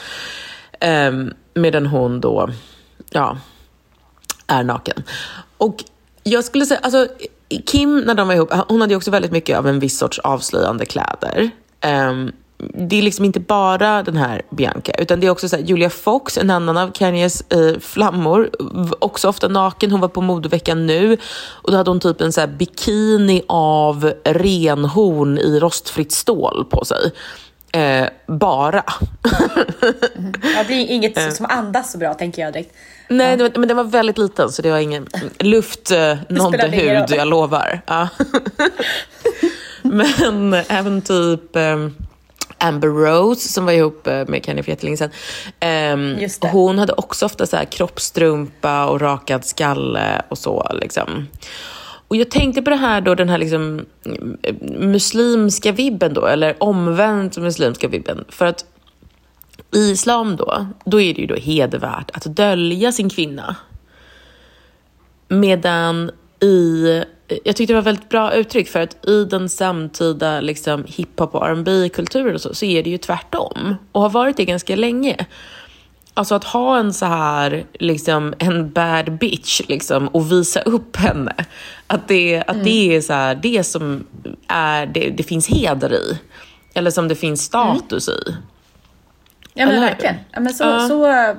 [0.82, 2.50] Um, medan hon då,
[3.10, 3.38] ja,
[4.48, 5.04] är naken.
[5.58, 5.84] Och
[6.24, 7.08] jag skulle säga, alltså
[7.66, 10.86] Kim när de var ihop, hon hade också väldigt mycket av en viss sorts avslöjande
[10.86, 11.50] kläder.
[12.10, 15.64] Um, det är liksom inte bara den här Bianca, utan det är också så här,
[15.64, 18.50] Julia Fox, en annan av Kanyes eh, flammor,
[19.00, 19.92] också ofta naken.
[19.92, 24.14] Hon var på modeveckan nu och då hade hon typ en så här bikini av
[24.24, 27.12] renhorn i rostfritt stål på sig.
[27.76, 28.84] Eh, bara.
[30.56, 32.76] Ja, det är inget som andas så bra tänker jag direkt.
[33.08, 35.08] Nej, det var, men den var väldigt liten så det var ingen
[35.40, 37.82] luft, eh, nådde hud, jag lovar.
[37.88, 38.08] Ja.
[39.82, 41.88] men även typ eh,
[42.58, 45.12] Amber Rose som var ihop eh, med Kanye för jättelänge sedan.
[45.60, 50.72] Ehm, hon hade också ofta så här kroppstrumpa och rakad skalle och så.
[50.82, 51.28] Liksom.
[52.08, 53.86] Och jag tänkte på det här då, den här liksom,
[54.42, 58.26] eh, muslimska vibben då, eller omvänt muslimska vibben.
[58.30, 58.66] För att
[59.76, 63.56] i islam då, då är det ju då hedervärt att dölja sin kvinna.
[65.28, 66.90] Medan i,
[67.28, 70.84] eh, jag tyckte det var ett väldigt bra uttryck för att i den samtida liksom,
[70.88, 73.76] hiphop och rb kulturen och så, så är det ju tvärtom.
[73.92, 75.26] Och har varit det ganska länge.
[76.18, 81.36] Alltså att ha en så här, liksom en bad bitch liksom och visa upp henne.
[81.88, 84.06] Att det, att det är så här, det som
[84.48, 86.20] är, det, det finns heder i.
[86.74, 88.36] Eller som det finns status i.
[89.54, 90.16] Ja men Eller verkligen.
[90.32, 90.88] Ja, men så, Ja.
[90.88, 91.36] så eh,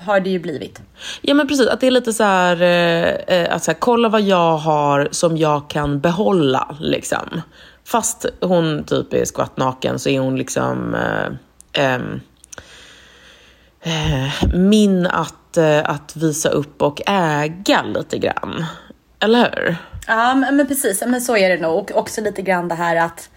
[0.00, 0.82] har det ju blivit.
[1.20, 4.08] Ja men precis, att det är lite så här, eh, eh, att så här, kolla
[4.08, 7.42] vad jag har som jag kan behålla liksom.
[7.84, 12.00] Fast hon typ är skvattnaken så är hon liksom eh, eh,
[14.54, 18.64] min att, eh, att visa upp och äga lite grann.
[19.20, 19.76] Eller hur?
[20.06, 21.76] Ja men, precis, men så är det nog.
[21.76, 23.30] Och också lite grann det här att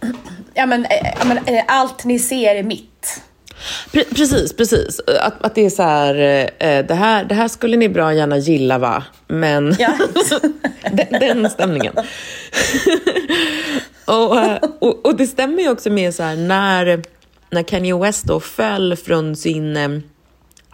[0.54, 3.22] ja, men, eh, ja, men, eh, allt ni ser är mitt.
[3.92, 5.00] Pre- precis, precis.
[5.20, 6.14] Att, att det är så här,
[6.58, 9.04] eh, det här, det här skulle ni bra gärna gilla va?
[9.28, 9.92] Men Ja.
[10.92, 11.94] den, den stämningen.
[14.04, 17.02] och, eh, och, och det stämmer ju också med så här när,
[17.54, 19.88] när Kanye West då föll från sin eh,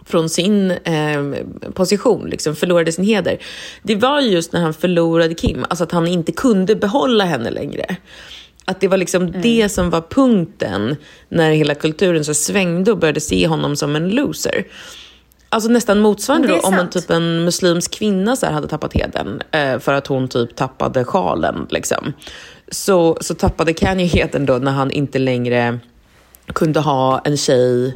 [0.05, 1.23] från sin eh,
[1.73, 3.37] position, liksom förlorade sin heder.
[3.83, 7.49] Det var ju just när han förlorade Kim, alltså att han inte kunde behålla henne
[7.51, 7.95] längre.
[8.65, 9.41] Att det var liksom Mm.
[9.41, 10.95] det som var punkten
[11.29, 14.65] när hela kulturen så svängde och började se honom som en loser.
[15.49, 19.79] Alltså nästan motsvarande då om en, typ en muslimsk kvinna så hade tappat heden eh,
[19.79, 21.67] för att hon typ tappade sjalen.
[21.69, 22.13] Liksom.
[22.71, 25.79] Så, så tappade Kanye heden då när han inte längre
[26.53, 27.93] kunde ha en tjej,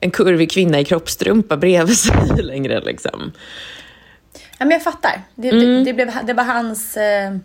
[0.00, 2.80] en kurvig kvinna i kroppstrumpa bredvid sig längre.
[2.80, 3.32] Liksom.
[4.58, 5.22] Ja, men jag fattar.
[5.34, 5.60] Det, Mm.
[5.78, 7.36] det, det, blev, det var hans eh,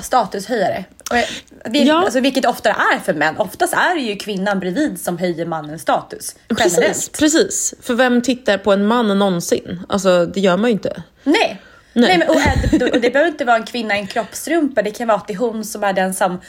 [0.00, 0.84] statushöjare.
[1.10, 1.94] Och, jag- vil, Ja.
[2.04, 3.36] alltså, vilket ofta är för män.
[3.38, 6.36] Oftast är det ju kvinnan bredvid som höjer mannens status.
[6.48, 7.74] Precis, precis.
[7.82, 9.80] För vem tittar på en man någonsin?
[9.88, 11.02] Alltså det gör man ju inte.
[11.24, 11.61] Nej.
[11.92, 12.18] Nej.
[12.18, 14.82] Men, och, är- och det behöver inte vara en kvinna i en kroppsrumpa.
[14.82, 16.40] Det kan vara att det är hon som är den som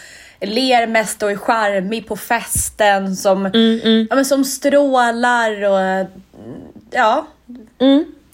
[0.42, 3.16] ler mest och är charmig på festen.
[3.16, 6.08] Som, Mm, Ja, men som strålar och
[6.92, 7.28] ja.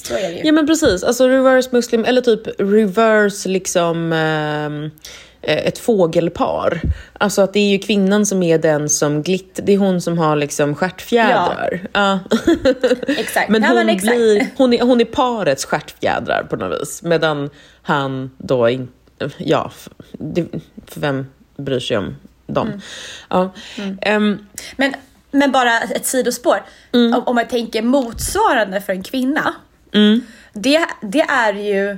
[0.03, 0.41] Så är det ju.
[0.43, 5.01] Ja men precis, alltså reverse muslim eller typ reverse liksom eh,
[5.41, 6.81] ett fågelpar.
[7.13, 10.17] Alltså att det är ju kvinnan som är den som glitt, det är hon som
[10.17, 11.81] har liksom stjärtfjädrar.
[11.93, 12.19] Ja.
[13.07, 13.49] Exakt.
[13.49, 14.15] men Ja, hon, men exakt.
[14.15, 17.03] blir, hon, är, hon är parets stjärtfjädrar på något vis.
[17.03, 17.49] Medan
[17.81, 18.87] han då, in,
[19.37, 19.71] ja,
[20.11, 20.45] det,
[20.87, 21.25] för vem
[21.57, 22.15] bryr sig om
[22.47, 22.67] dem?
[22.67, 22.79] Mm.
[23.29, 23.53] Ja.
[24.01, 24.93] Ehm, Men,
[25.31, 26.63] men bara ett sidospår.
[26.93, 27.13] Mm.
[27.13, 29.53] Om, om man tänker motsvarande för en kvinna.
[29.93, 30.21] Mm.
[30.53, 31.97] Det, det är ju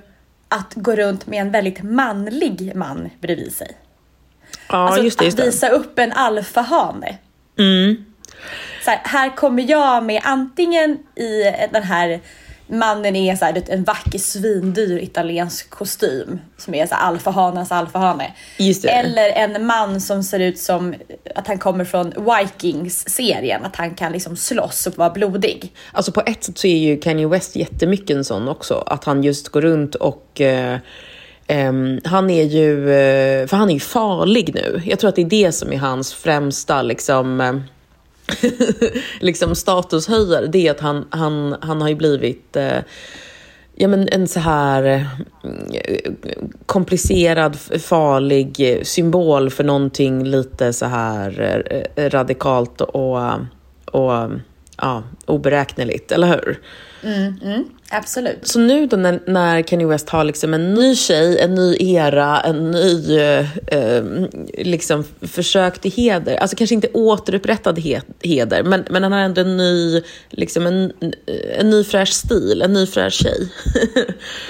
[0.52, 3.78] att gå runt med en väldigt manlig man bredvid sig.
[4.70, 5.26] ja, Alltså just det.
[5.26, 5.52] Just att det.
[5.52, 7.18] visa upp en alfahane.
[7.60, 8.06] Mm.
[8.86, 12.20] Så här, här kommer jag med antingen i den här
[12.72, 18.34] mannen är så här, en vacker svindyr italiensk kostym som är så här alfahanens alfahane.
[18.90, 20.96] Eller en man som ser ut som
[21.36, 25.74] att han kommer från Vikings-serien, att han kan liksom slåss och vara blodig.
[25.92, 28.84] Alltså på ett sätt så är ju Kanye West jättemycket en sån också.
[28.88, 30.78] Att han just går runt och eh,
[31.48, 34.82] ehm, han är ju, eh, för han är ju farlig nu.
[34.86, 37.54] Jag tror att det är det som är hans främsta liksom, eh,
[39.20, 40.48] liksom statushöjare.
[40.48, 42.80] Det är att han, han, han har ju blivit eh,
[43.76, 44.84] ja, men en så här
[45.74, 46.12] eh,
[46.65, 51.63] komplicerad, farlig symbol för någonting lite så här
[51.96, 53.20] eh, radikalt och,
[53.86, 54.30] och
[54.78, 56.60] ja, oberäkneligt, eller hur?
[57.04, 57.65] Mm, mm.
[57.93, 58.47] Absolut.
[58.47, 62.39] Så nu då när, när Kanye West har liksom en ny tjej, en ny era,
[62.41, 64.04] en ny eh, eh,
[64.58, 66.36] liksom försök till heder.
[66.36, 70.91] Alltså kanske inte återupprättad he, heder, men, men han har ändå en ny, liksom en,
[71.58, 73.51] en ny fräsch stil, en ny fräsch tjej.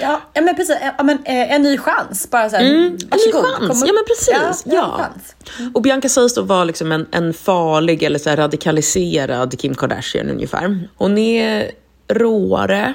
[0.00, 0.76] Ja, ja men precis.
[0.98, 2.30] Ja, men, eh, en ny chans.
[2.30, 3.84] Bara så här, Mm, en ny chans.
[3.86, 4.62] Ja men precis.
[4.66, 5.34] Ja, Ja, chans.
[5.74, 10.88] Och Bianca sägs då vara liksom en, en farlig eller så radikaliserad Kim Kardashian ungefär.
[10.96, 11.70] Hon är
[12.08, 12.94] råare,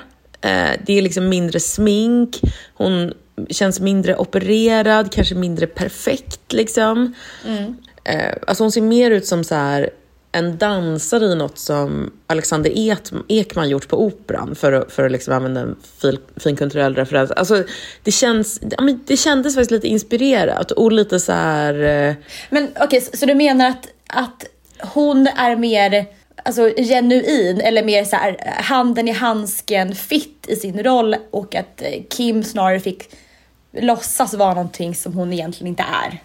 [0.86, 2.42] det är liksom mindre smink,
[2.74, 3.14] hon
[3.50, 7.14] känns mindre opererad, kanske mindre perfekt liksom.
[8.04, 9.90] Eh, alltså hon ser mer ut som så här
[10.32, 12.72] en dansare i något som Alexander
[13.28, 17.32] Ekman gjort på Operan för att, för att liksom använda en fin, fin kulturell referens.
[17.32, 17.64] Alltså,
[18.04, 18.60] det, känns,
[19.06, 21.74] det kändes faktiskt lite inspirerat och lite så här...
[22.10, 22.16] eh,
[22.50, 24.46] Men okej, så, så du menar att, att
[24.94, 26.06] hon är mer
[26.48, 31.56] alltså, genuin eller mer så här, eh, handen i handsken fit i sin roll och
[31.56, 33.10] att eh, Kim snarare fick
[33.74, 36.22] låtsas vara någonting som hon egentligen inte är.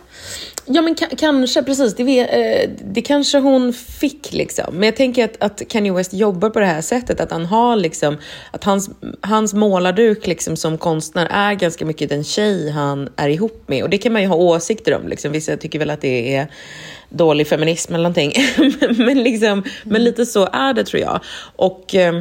[0.67, 1.95] Ja men kanske, precis.
[1.95, 4.75] Det, eh, det kanske hon fick liksom.
[4.75, 7.21] Men jag tänker att, att Kanye West jobbar på det här sättet.
[7.21, 8.17] Att han har liksom,
[8.51, 13.65] att hans, hans målarduk liksom som konstnär är ganska mycket den tjej han är ihop
[13.67, 13.83] med.
[13.83, 15.09] Och det kan man ju ha åsikter om.
[15.09, 15.33] Liksom.
[15.33, 16.47] Vissa tycker väl att det är
[17.09, 18.33] dålig feminism eller någonting.
[19.05, 21.21] men, liksom, men lite så är det tror jag.
[21.57, 21.95] Och...
[21.95, 22.21] eh,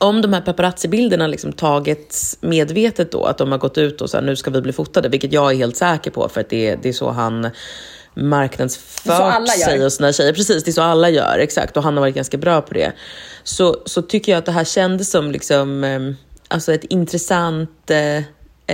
[0.00, 4.16] om de här paparazzi-bilderna liksom tagits medvetet då, att de har gått ut och så
[4.16, 6.68] här, nu ska vi bli fotade, vilket jag är helt säker på för att det,
[6.68, 7.50] är- det är så han
[8.14, 9.14] marknadsfört
[9.48, 10.32] sig och sina tjejer.
[10.32, 11.76] Precis, det är så alla gör, exakt.
[11.76, 12.92] Och han har varit ganska bra på det.
[13.44, 16.00] Så, så tycker jag att det här kändes som liksom, eh,
[16.48, 18.16] alltså ett intressant eh,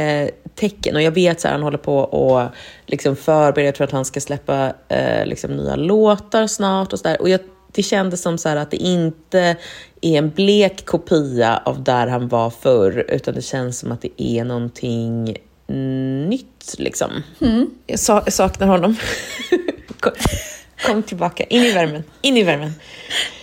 [0.02, 0.96] eh, tecken.
[0.96, 2.48] Och jag vet att han håller på och
[2.86, 7.20] liksom förbereder, jag tror att han ska släppa eh, liksom nya låtar snart och sådär.
[7.20, 7.40] Och jag,
[7.72, 9.56] det kändes som så att det inte
[10.14, 14.22] är en blek kopia av där han var förr, utan det känns som att det
[14.22, 15.36] är någonting
[16.28, 17.10] nytt liksom.
[17.86, 18.96] Jag, sa, jag saknar honom.
[20.00, 20.12] kom,
[20.86, 22.72] kom tillbaka, in i värmen, in i värmen.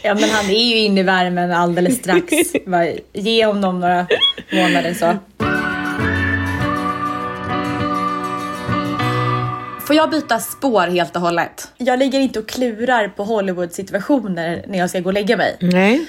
[0.04, 2.34] Ja men han är ju inne i värmen alldeles strax.
[2.65, 4.08] Bara Ge honom några
[4.52, 5.17] månader så.
[9.88, 11.67] Får jag byta spår helt och hållet?
[11.78, 15.58] Jag ligger inte och klurar på Hollywood-situationer när jag ska gå och lägga mig.
[15.60, 16.06] Nej.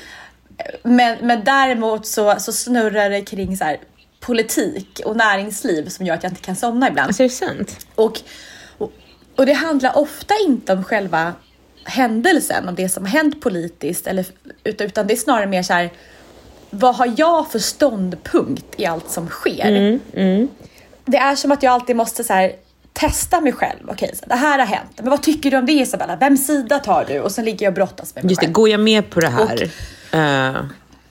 [0.82, 3.76] Men, men däremot så, så snurrar det kring så här,
[4.20, 7.06] politik och näringsliv som gör att jag inte kan somna ibland.
[7.06, 7.86] Alltså är det sant?
[7.94, 8.20] Och,
[8.78, 8.92] och,
[9.36, 11.32] och det handlar ofta inte om själva
[11.84, 14.26] händelsen, om det som har hänt politiskt, eller,
[14.64, 15.90] utan, det är snarare mer så här,
[16.70, 20.00] vad har jag för ståndpunkt i allt som sker?
[21.04, 22.52] Det är som att jag alltid måste så här,
[22.92, 23.88] testa mig själv.
[23.88, 24.90] Okej, så det här har hänt.
[24.96, 26.16] Men vad tycker du om det Isabella?
[26.16, 27.20] Vems sida tar du?
[27.20, 28.52] Och sen ligger jag och brottas med mig Just det, själv.
[28.52, 29.42] går jag med på det här?
[29.64, 29.68] Och-
[30.14, 30.62] Eh,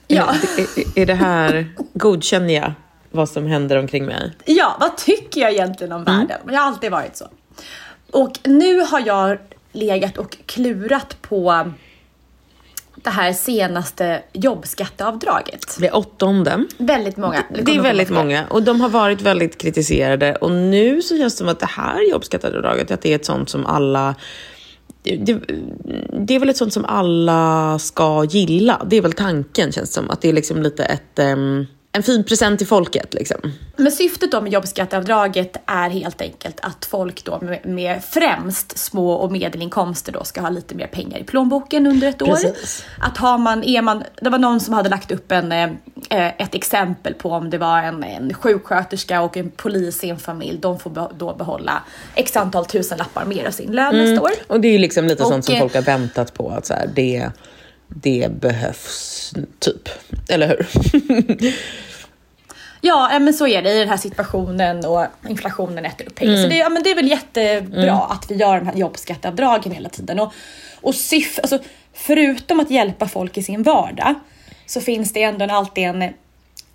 [0.06, 0.34] Ja.
[0.58, 2.72] är, är, är det här, godkänner jag
[3.10, 4.32] vad som händer omkring mig.
[4.44, 6.40] Ja, vad tycker jag egentligen om världen?
[6.46, 7.24] Jag har alltid varit så.
[8.10, 9.38] Och nu har jag
[9.72, 11.70] legat och klurat på
[12.94, 15.76] det här senaste jobbskatteavdraget.
[15.80, 16.64] Det åttonde.
[16.78, 17.44] Väldigt många.
[17.50, 21.34] Det är kommer väldigt många och de har varit väldigt kritiserade och nu så känns
[21.34, 24.14] det som att det här jobbskatteavdraget, att det är ett sånt som alla
[25.04, 25.40] det,
[26.26, 28.86] det är väl ett sånt som alla ska gilla.
[28.90, 30.10] Det är väl tanken känns det som.
[30.10, 33.14] Att det är liksom lite ett, Um, en fin present till folket.
[33.14, 33.52] Liksom.
[33.76, 39.12] Men syftet då med jobbskatteavdraget är helt enkelt att folk då med, med främst små
[39.12, 42.38] och medelinkomster då ska ha lite mer pengar i plånboken under ett år.
[43.00, 45.70] Att har man, är man, det var någon som hade lagt upp en, eh,
[46.10, 50.58] ett exempel på om det var en, en sjuksköterska och en polis i en familj.
[50.58, 51.82] De får då behålla
[52.14, 54.30] x antal tusen lappar mer av sin lön nästa år.
[54.46, 56.50] Och det är ju liksom lite Och, sånt som eh, folk har väntat på.
[56.50, 57.30] Att så här, det,
[57.88, 59.88] det behövs, typ.
[60.28, 60.66] Eller hur?
[62.86, 66.36] Ja, eh, men så är det i den här situationen och inflationen äter upp pengar.
[66.36, 69.88] Så det, ja, men det är väl jättebra att vi gör de här jobbskatteavdragen hela
[69.88, 70.20] tiden.
[70.20, 70.32] Och,
[70.80, 71.58] och syf, alltså,
[71.92, 74.14] förutom att hjälpa folk i sin vardag
[74.66, 76.02] så finns det ändå alltid en,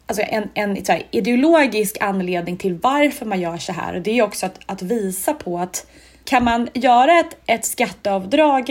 [0.06, 3.96] alltså en, en här, ideologisk anledning till varför man gör så här.
[3.96, 5.86] Och det är också att, att visa på att
[6.24, 8.70] kan man göra ett, ett skatteavdrag,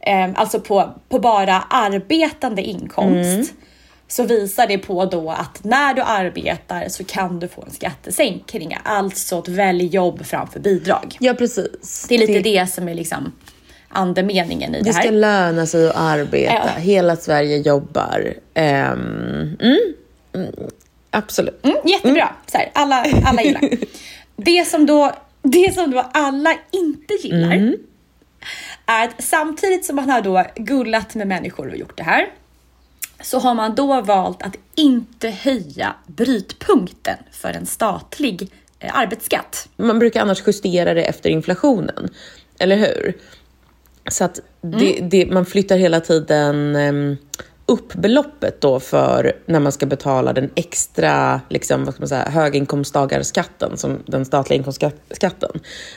[0.00, 3.52] eh, alltså på, på bara arbetande inkomst,
[4.10, 8.76] så visar det på då att när du arbetar så kan du få en skattesänkning.
[8.84, 11.16] Alltså att välj jobb framför bidrag.
[11.20, 12.06] Ja, precis.
[12.08, 13.32] Det är lite det, som är liksom
[13.88, 15.12] andemeningen i det, Det ska här.
[15.12, 16.52] löna sig att arbeta.
[16.52, 16.80] Ja.
[16.80, 18.34] Hela Sverige jobbar.
[18.54, 19.78] Ehm, mm,
[20.34, 20.52] mm,
[21.10, 21.64] absolut.
[21.64, 23.62] Mm, jättebra, så här, alla, alla gillar.
[24.36, 27.74] det, som då, det som då alla inte gillar
[28.86, 32.26] är att samtidigt som man har då gullat med människor och gjort det här
[33.22, 39.68] så har man då valt att inte höja brytpunkten för en statlig eh, arbetsskatt.
[39.76, 42.08] Man brukar annars justera det efter inflationen.
[42.58, 43.14] Eller hur?
[44.10, 45.08] Så att det, Mm.
[45.08, 47.16] det, man flyttar hela tiden um,
[47.66, 52.28] upp beloppet då för när man ska betala den extra liksom, vad ska man säga,
[52.30, 55.50] höginkomsttagarskatten, som den statliga inkomstskatten.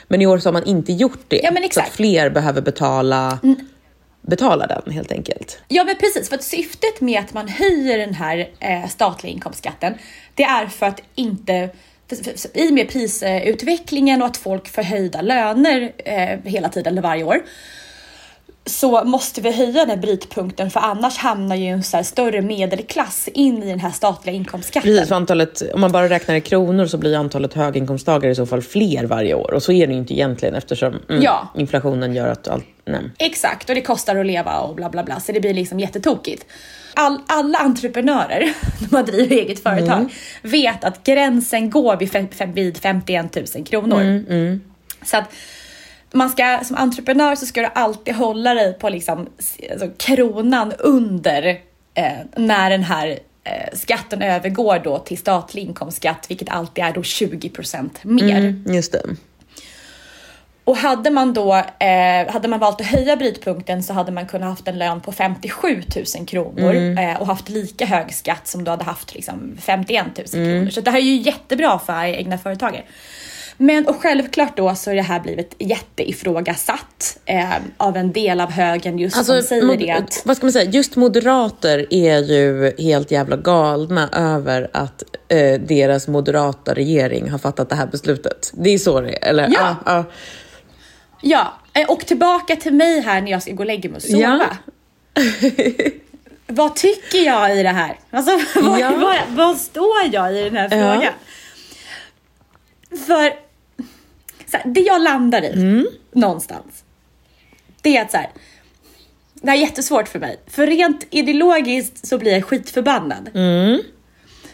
[0.07, 1.41] Men i år så har man inte gjort det.
[1.43, 3.39] Ja, så att fler behöver betala,
[4.27, 5.61] betala den helt enkelt.
[5.67, 9.93] Ja men precis, för att syftet med att man höjer den här eh, statliga inkomstskatten,
[10.35, 11.69] det är för att inte
[12.53, 17.23] i och med prisutvecklingen och att folk får höjda löner eh, hela tiden eller varje
[17.23, 17.43] år
[18.65, 23.27] så måste vi höja den brytpunkten för annars hamnar ju en så här större medelklass
[23.33, 24.91] in i den här statliga inkomstskatten.
[24.95, 28.61] Precis, antalet, om man bara räknar i kronor så blir antalet höginkomsttagare i så fall
[28.61, 29.53] fler varje år.
[29.53, 31.47] Och så är det ju inte egentligen eftersom mm, Ja.
[31.57, 32.65] inflationen gör att allt...
[32.85, 33.01] Nej.
[33.19, 36.45] Exakt, och det kostar att leva och bla bla bla, så det blir liksom jättetokigt.
[36.93, 42.77] All, alla entreprenörer, när man driver eget företag, vet att gränsen går vid, fem, vid
[42.77, 44.59] 51 000 kronor.
[45.05, 45.33] Så att
[46.13, 49.27] man ska, som entreprenör så ska du alltid hålla dig på liksom,
[49.71, 51.47] alltså, kronan under
[51.93, 57.01] eh, när den här eh, skatten övergår då till statlig inkomstskatt, vilket alltid är då
[57.01, 58.37] 20% mer.
[58.37, 59.01] Mm, just det.
[60.65, 64.49] Och hade man då eh, hade man valt att höja brytpunkten så hade man kunnat
[64.49, 65.81] haft en lön på 57
[66.17, 70.25] 000 kronor eh, och haft lika hög skatt som du hade haft liksom 51 000
[70.27, 70.69] kronor.
[70.69, 72.83] Så det här är ju jättebra för egna företagare.
[73.57, 78.51] Men och självklart då så har det här blivit jätteifrågasatt eh, av en del av
[78.51, 80.69] högern just som säger det att Vad ska man säga?
[80.71, 87.69] Just moderater är ju helt jävla galna över att eh, deras moderata regering har fattat
[87.69, 88.51] det här beslutet.
[88.53, 89.49] Det är så det är, eller?
[89.53, 89.75] Ja.
[89.85, 90.03] ja.
[91.21, 94.01] Ja, eh, och tillbaka till mig här när jag ska gå och lägga mig och
[94.03, 94.21] sova.
[94.21, 94.47] Ja.
[96.47, 97.99] vad tycker jag i det här?
[98.11, 98.31] Alltså,
[98.61, 98.91] vad, Ja.
[98.97, 100.93] vad, vad står jag i den här Ja.
[100.93, 101.13] frågan?
[103.07, 103.42] För
[104.53, 105.87] så här, det jag landar i Mm.
[106.11, 106.83] någonstans,
[107.81, 108.29] det är att så här,
[109.33, 110.37] det här är jättesvårt för mig.
[110.47, 113.29] För rent ideologiskt så blir jag skitförbannad.
[113.33, 113.81] Mm.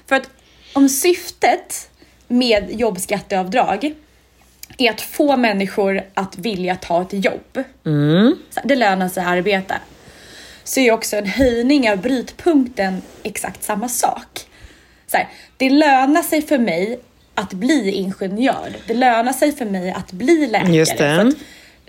[0.06, 0.30] För att
[0.74, 1.90] om syftet
[2.28, 3.94] med jobbskatteavdrag
[4.78, 7.64] är att få människor att vilja ta ett jobb.
[7.86, 8.36] Mm.
[8.50, 9.76] Så det lönar sig att arbeta.
[10.64, 14.46] Så är också en höjning av brytpunkten exakt samma sak.
[15.08, 15.28] Så här,
[15.58, 17.00] det lönar sig för mig
[17.40, 18.76] att bli ingenjör.
[18.88, 20.76] Det lönar sig för mig att bli läkare.
[20.76, 21.32] Just det.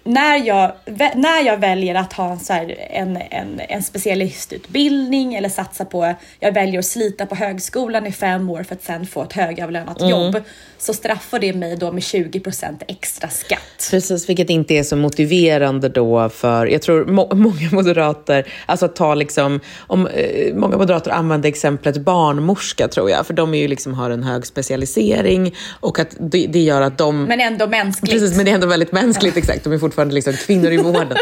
[0.04, 0.72] När jag,
[1.14, 6.52] när jag väljer att ha en, så en, en, en specialistutbildning eller satsa på, jag
[6.52, 10.36] väljer att slita på högskolan i fem år för att sen få ett högavlönat jobb,
[10.78, 13.88] så straffar det mig då med 20% extra skatt.
[13.90, 18.96] Precis, vilket inte är så motiverande då för, jag tror må, många moderater, alltså att
[18.96, 23.68] ta liksom, om, eh, många moderater använder exemplet barnmorska tror jag, för de är ju
[23.68, 28.12] liksom har en hög specialisering och att det, det gör att de Men ändå mänskligt.
[28.12, 29.64] Precis, men det är ändå väldigt mänskligt, exakt.
[29.64, 31.16] De är fortfarande liksom kvinnor i vården.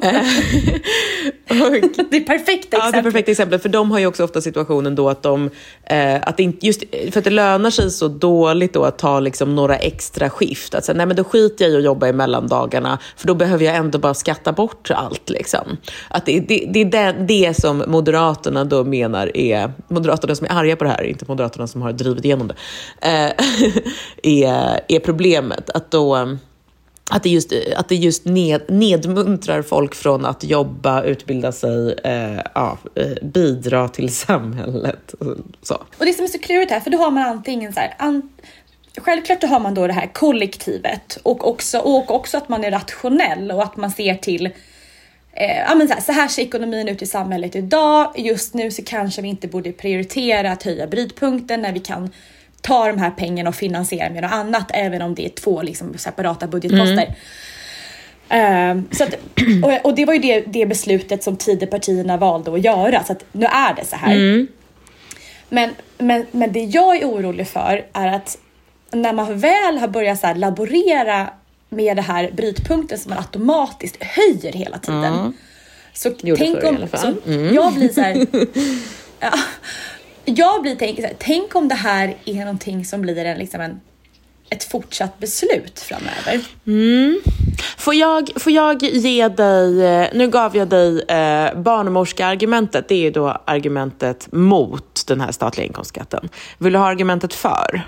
[1.50, 3.58] Och, Det perfekta Ja, det perfekta exempel.
[3.58, 5.50] För de har ju också ofta situationen då att de,
[5.84, 9.56] eh, att inte, just för att det lönar sig så dåligt då att ta liksom
[9.56, 10.74] några extra skift.
[10.74, 13.64] Att säga, nej men då skiter jag i att jobba i mellandagarna för då behöver
[13.64, 15.30] jag ändå bara skatta bort allt.
[15.30, 15.76] Liksom.
[16.08, 20.52] Att det, det, det är det, det som Moderaterna då menar är, Moderaterna som är
[20.52, 22.54] arga på det här, inte Moderaterna som har drivit igenom det,
[23.00, 23.32] eh,
[24.22, 25.70] är, är problemet.
[25.70, 26.38] Att då
[27.10, 31.92] att det just, eh, att det just ned, nedmuntrar folk från att jobba, utbilda sig,
[32.04, 35.12] eh, ja, eh, bidra till samhället.
[35.12, 35.74] och Så.
[35.74, 38.28] Och det som är så klurigt här, för då har man antingen så här, an,
[38.96, 42.70] självklart då har man då det här kollektivet och också, och också att man är
[42.70, 44.46] rationell och att man ser till
[45.32, 48.12] eh, ja, men så, här, så här ser ekonomin ut i samhället idag.
[48.16, 52.10] Just nu så kanske vi inte borde prioritera att höja brytpunkten när vi kan
[52.60, 55.98] ta de här pengarna och finansiera med något annat, även om det är två liksom,
[55.98, 57.14] separata budgetposter.
[58.28, 59.14] Ehm, så att,
[59.62, 63.24] och, och det var ju det, det beslutet som Tidöpartierna valde att göra, så att
[63.32, 64.14] nu är det så här.
[65.48, 68.38] Men, men, men det jag är orolig för är att
[68.90, 71.30] när man väl har börjat så laborera
[71.68, 75.32] med det här brytpunkten som man automatiskt höjer hela tiden.
[75.92, 77.14] Så Gjorde tänk om, så
[77.54, 78.26] jag blir så här,
[79.20, 79.32] ja,
[80.28, 83.80] jag blir tänk, här, tänk om det här är någonting som blir en, liksom en,
[84.50, 86.40] ett fortsatt beslut framöver.
[87.76, 92.98] Får, jag, får jag ge dig, eh, nu gav jag dig eh, barnmorska-argumentet, det är
[92.98, 96.28] ju då argumentet mot den här statliga inkomstskatten.
[96.58, 97.82] Vill du ha argumentet för?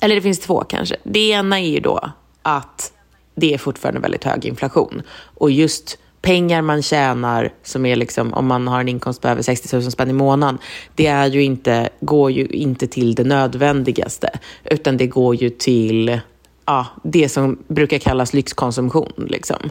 [0.00, 0.96] Eller det finns två kanske.
[1.02, 2.10] Det ena är ju då
[2.42, 2.92] att
[3.34, 5.02] det är fortfarande väldigt hög inflation.
[5.34, 9.42] Och just pengar man tjänar, som är liksom, om man har en inkomst på över
[9.42, 10.58] 60 000 spänn i månaden,
[10.94, 14.30] det är ju inte, går ju inte till det nödvändigaste,
[14.64, 16.20] utan det går ju till
[16.66, 19.26] ja, det som brukar kallas lyxkonsumtion.
[19.28, 19.70] Liksom.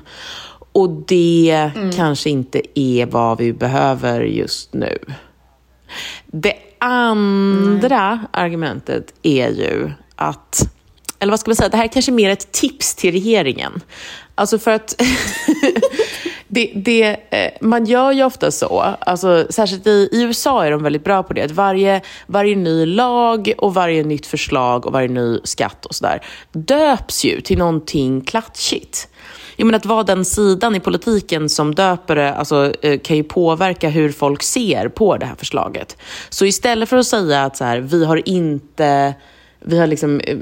[0.71, 4.97] Och det kanske inte är vad vi behöver just nu.
[6.25, 10.69] Det andra argumentet är ju att,
[11.19, 13.81] eller vad ska man säga, det här är kanske mer ett tips till regeringen.
[14.35, 15.01] Alltså för att
[16.51, 20.83] det, det, eh, man gör ju ofta så, alltså, särskilt i, i USA är de
[20.83, 25.07] väldigt bra på det, att varje, varje ny lag och varje nytt förslag och varje
[25.07, 29.07] ny skatt och sådär döps ju till någonting klatschigt.
[29.55, 33.23] Jag menar att vara den sidan i politiken som döper det alltså, eh, kan ju
[33.23, 35.97] påverka hur folk ser på det här förslaget.
[36.29, 39.13] Så istället för att säga att så här, vi har inte
[39.59, 40.37] vi har liksom, eh,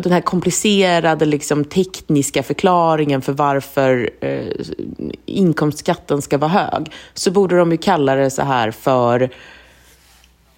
[0.00, 4.44] den här komplicerade liksom, tekniska förklaringen för varför eh,
[5.26, 9.30] inkomstskatten ska vara hög, så borde de ju kalla det så här för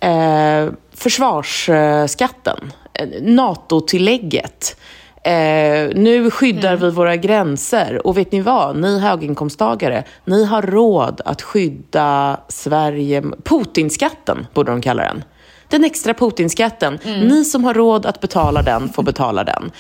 [0.01, 4.77] eh, försvarsskatten, eh, NATO-tillägget.
[5.23, 8.77] Eh, nu skyddar vi våra gränser och vet ni vad?
[8.77, 13.23] Ni höginkomsttagare, ni har råd att skydda Sverige.
[13.45, 15.23] Putinskatten borde de kalla den.
[15.69, 16.99] Den extra Putinskatten.
[17.05, 19.71] Ni som har råd att betala den får betala den.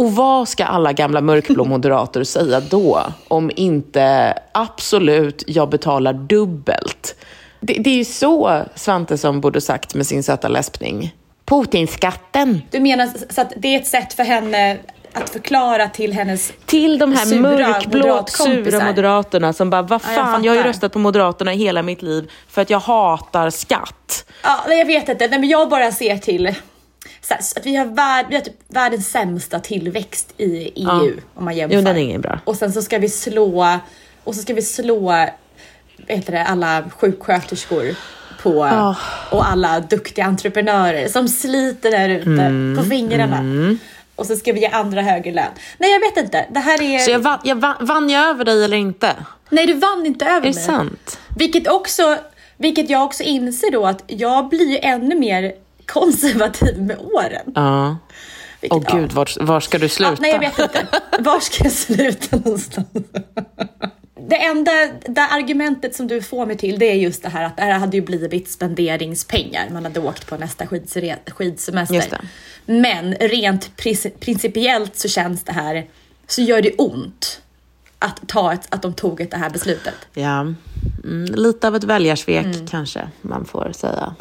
[0.00, 3.02] Och vad ska alla gamla mörkblå moderater säga då?
[3.28, 7.16] Om inte absolut, jag betalar dubbelt.
[7.60, 11.14] Det, det är ju så Svante som borde sagt med sin söta läspning.
[11.44, 12.62] Putinskatten.
[12.70, 14.78] Du menar så att det är ett sätt för henne
[15.12, 20.12] att förklara till hennes Till de här Sura mörkblå, sura moderaterna som bara, vad Ja,
[20.12, 23.50] jag fan, jag, har ju röstat på Moderaterna hela mitt liv för att jag hatar
[23.50, 24.24] skatt.
[24.42, 25.28] Ja, nej, jag vet inte.
[25.28, 26.54] Nej, men jag bara ser till
[27.20, 31.02] så här, att vi har, värld, vi har typ världens sämsta tillväxt i EU Ja.
[31.34, 31.76] om man jämför.
[31.76, 32.38] Jo, den är ingen bra.
[32.44, 33.78] Och sen så ska vi slå
[34.24, 35.26] och så ska vi slå
[36.08, 37.94] heter det, alla sjuksköterskor
[38.42, 38.96] på Ja.
[39.30, 43.42] och alla duktiga entreprenörer som sliter där ute Mm, på fingrarna.
[44.20, 45.52] Och så ska vi ge andra högre lön.
[45.78, 46.46] Nej, jag vet inte.
[46.50, 46.98] Det här är...
[46.98, 49.16] Så jag, vann, jag vann, vann jag över dig eller inte?
[49.50, 50.64] Nej, du vann inte över Är det mig.
[50.64, 51.18] sant?
[51.36, 52.18] Vilket, också,
[52.56, 55.52] vilket jag också inser då att jag blir ju ännu mer
[55.86, 57.52] konservativ med åren.
[57.54, 57.96] Ja.
[58.60, 60.12] Vilket, Åh gud, var, var ska du sluta?
[60.12, 60.86] Ja, nej, jag vet inte.
[61.18, 62.88] Var ska jag sluta någonstans?
[64.28, 64.70] Det enda
[65.06, 67.78] det argumentet som du får mig till det är just det här att det här
[67.78, 69.70] hade ju blivit spenderingspengar.
[69.70, 72.20] Man hade åkt på nästa skidsemester.
[72.66, 73.76] Men rent
[74.20, 75.86] principiellt så känns det här,
[76.26, 77.42] så gör det ont
[77.98, 79.94] att, ta ett, att de tog ett, det här beslutet.
[80.14, 80.40] Ja,
[81.04, 84.14] mm, lite av ett väljarsvek kanske man får säga.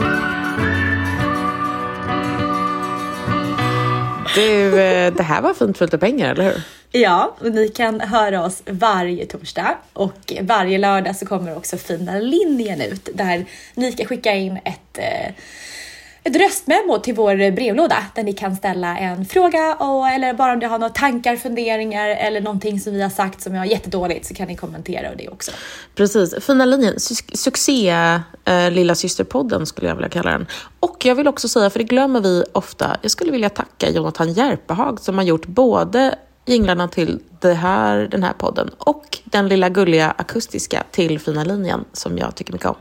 [4.36, 6.62] Du, eh, det här var fint fullt av pengar, eller hur?
[6.92, 12.20] Ja, och ni kan höra oss varje torsdag och varje lördag så kommer också fina
[12.20, 15.32] linjen ut där ni kan skicka in ett eh,
[16.24, 20.60] ett röstmemo till vår brevlåda där ni kan ställa en fråga och, eller bara om
[20.60, 24.34] ni har några tankar, funderingar eller någonting som vi har sagt som är jättedåligt så
[24.34, 25.52] kan ni kommentera det också.
[25.96, 26.94] Precis, fina linjen.
[26.94, 27.90] Su- Succé
[28.46, 30.48] eh, Lilla systerpodden skulle jag vilja kalla den.
[30.80, 34.34] Och jag vill också säga, för det glömmer vi ofta, jag skulle vilja tacka Jonathan
[34.34, 36.16] Järpehag som har gjort både
[36.50, 41.86] jinglarna till det här, den här podden och den lilla gulliga akustiska till Fina linjen
[41.94, 42.76] som jag tycker mycket om.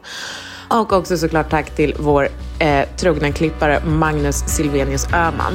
[0.69, 5.53] Och också såklart tack till vår eh, trogna klippare Magnus Silvenius Öhman.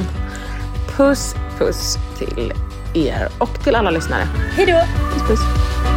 [0.96, 2.52] Puss, puss till
[2.94, 4.22] er och till alla lyssnare.
[4.56, 4.80] Hej då!
[5.12, 5.93] Puss, puss.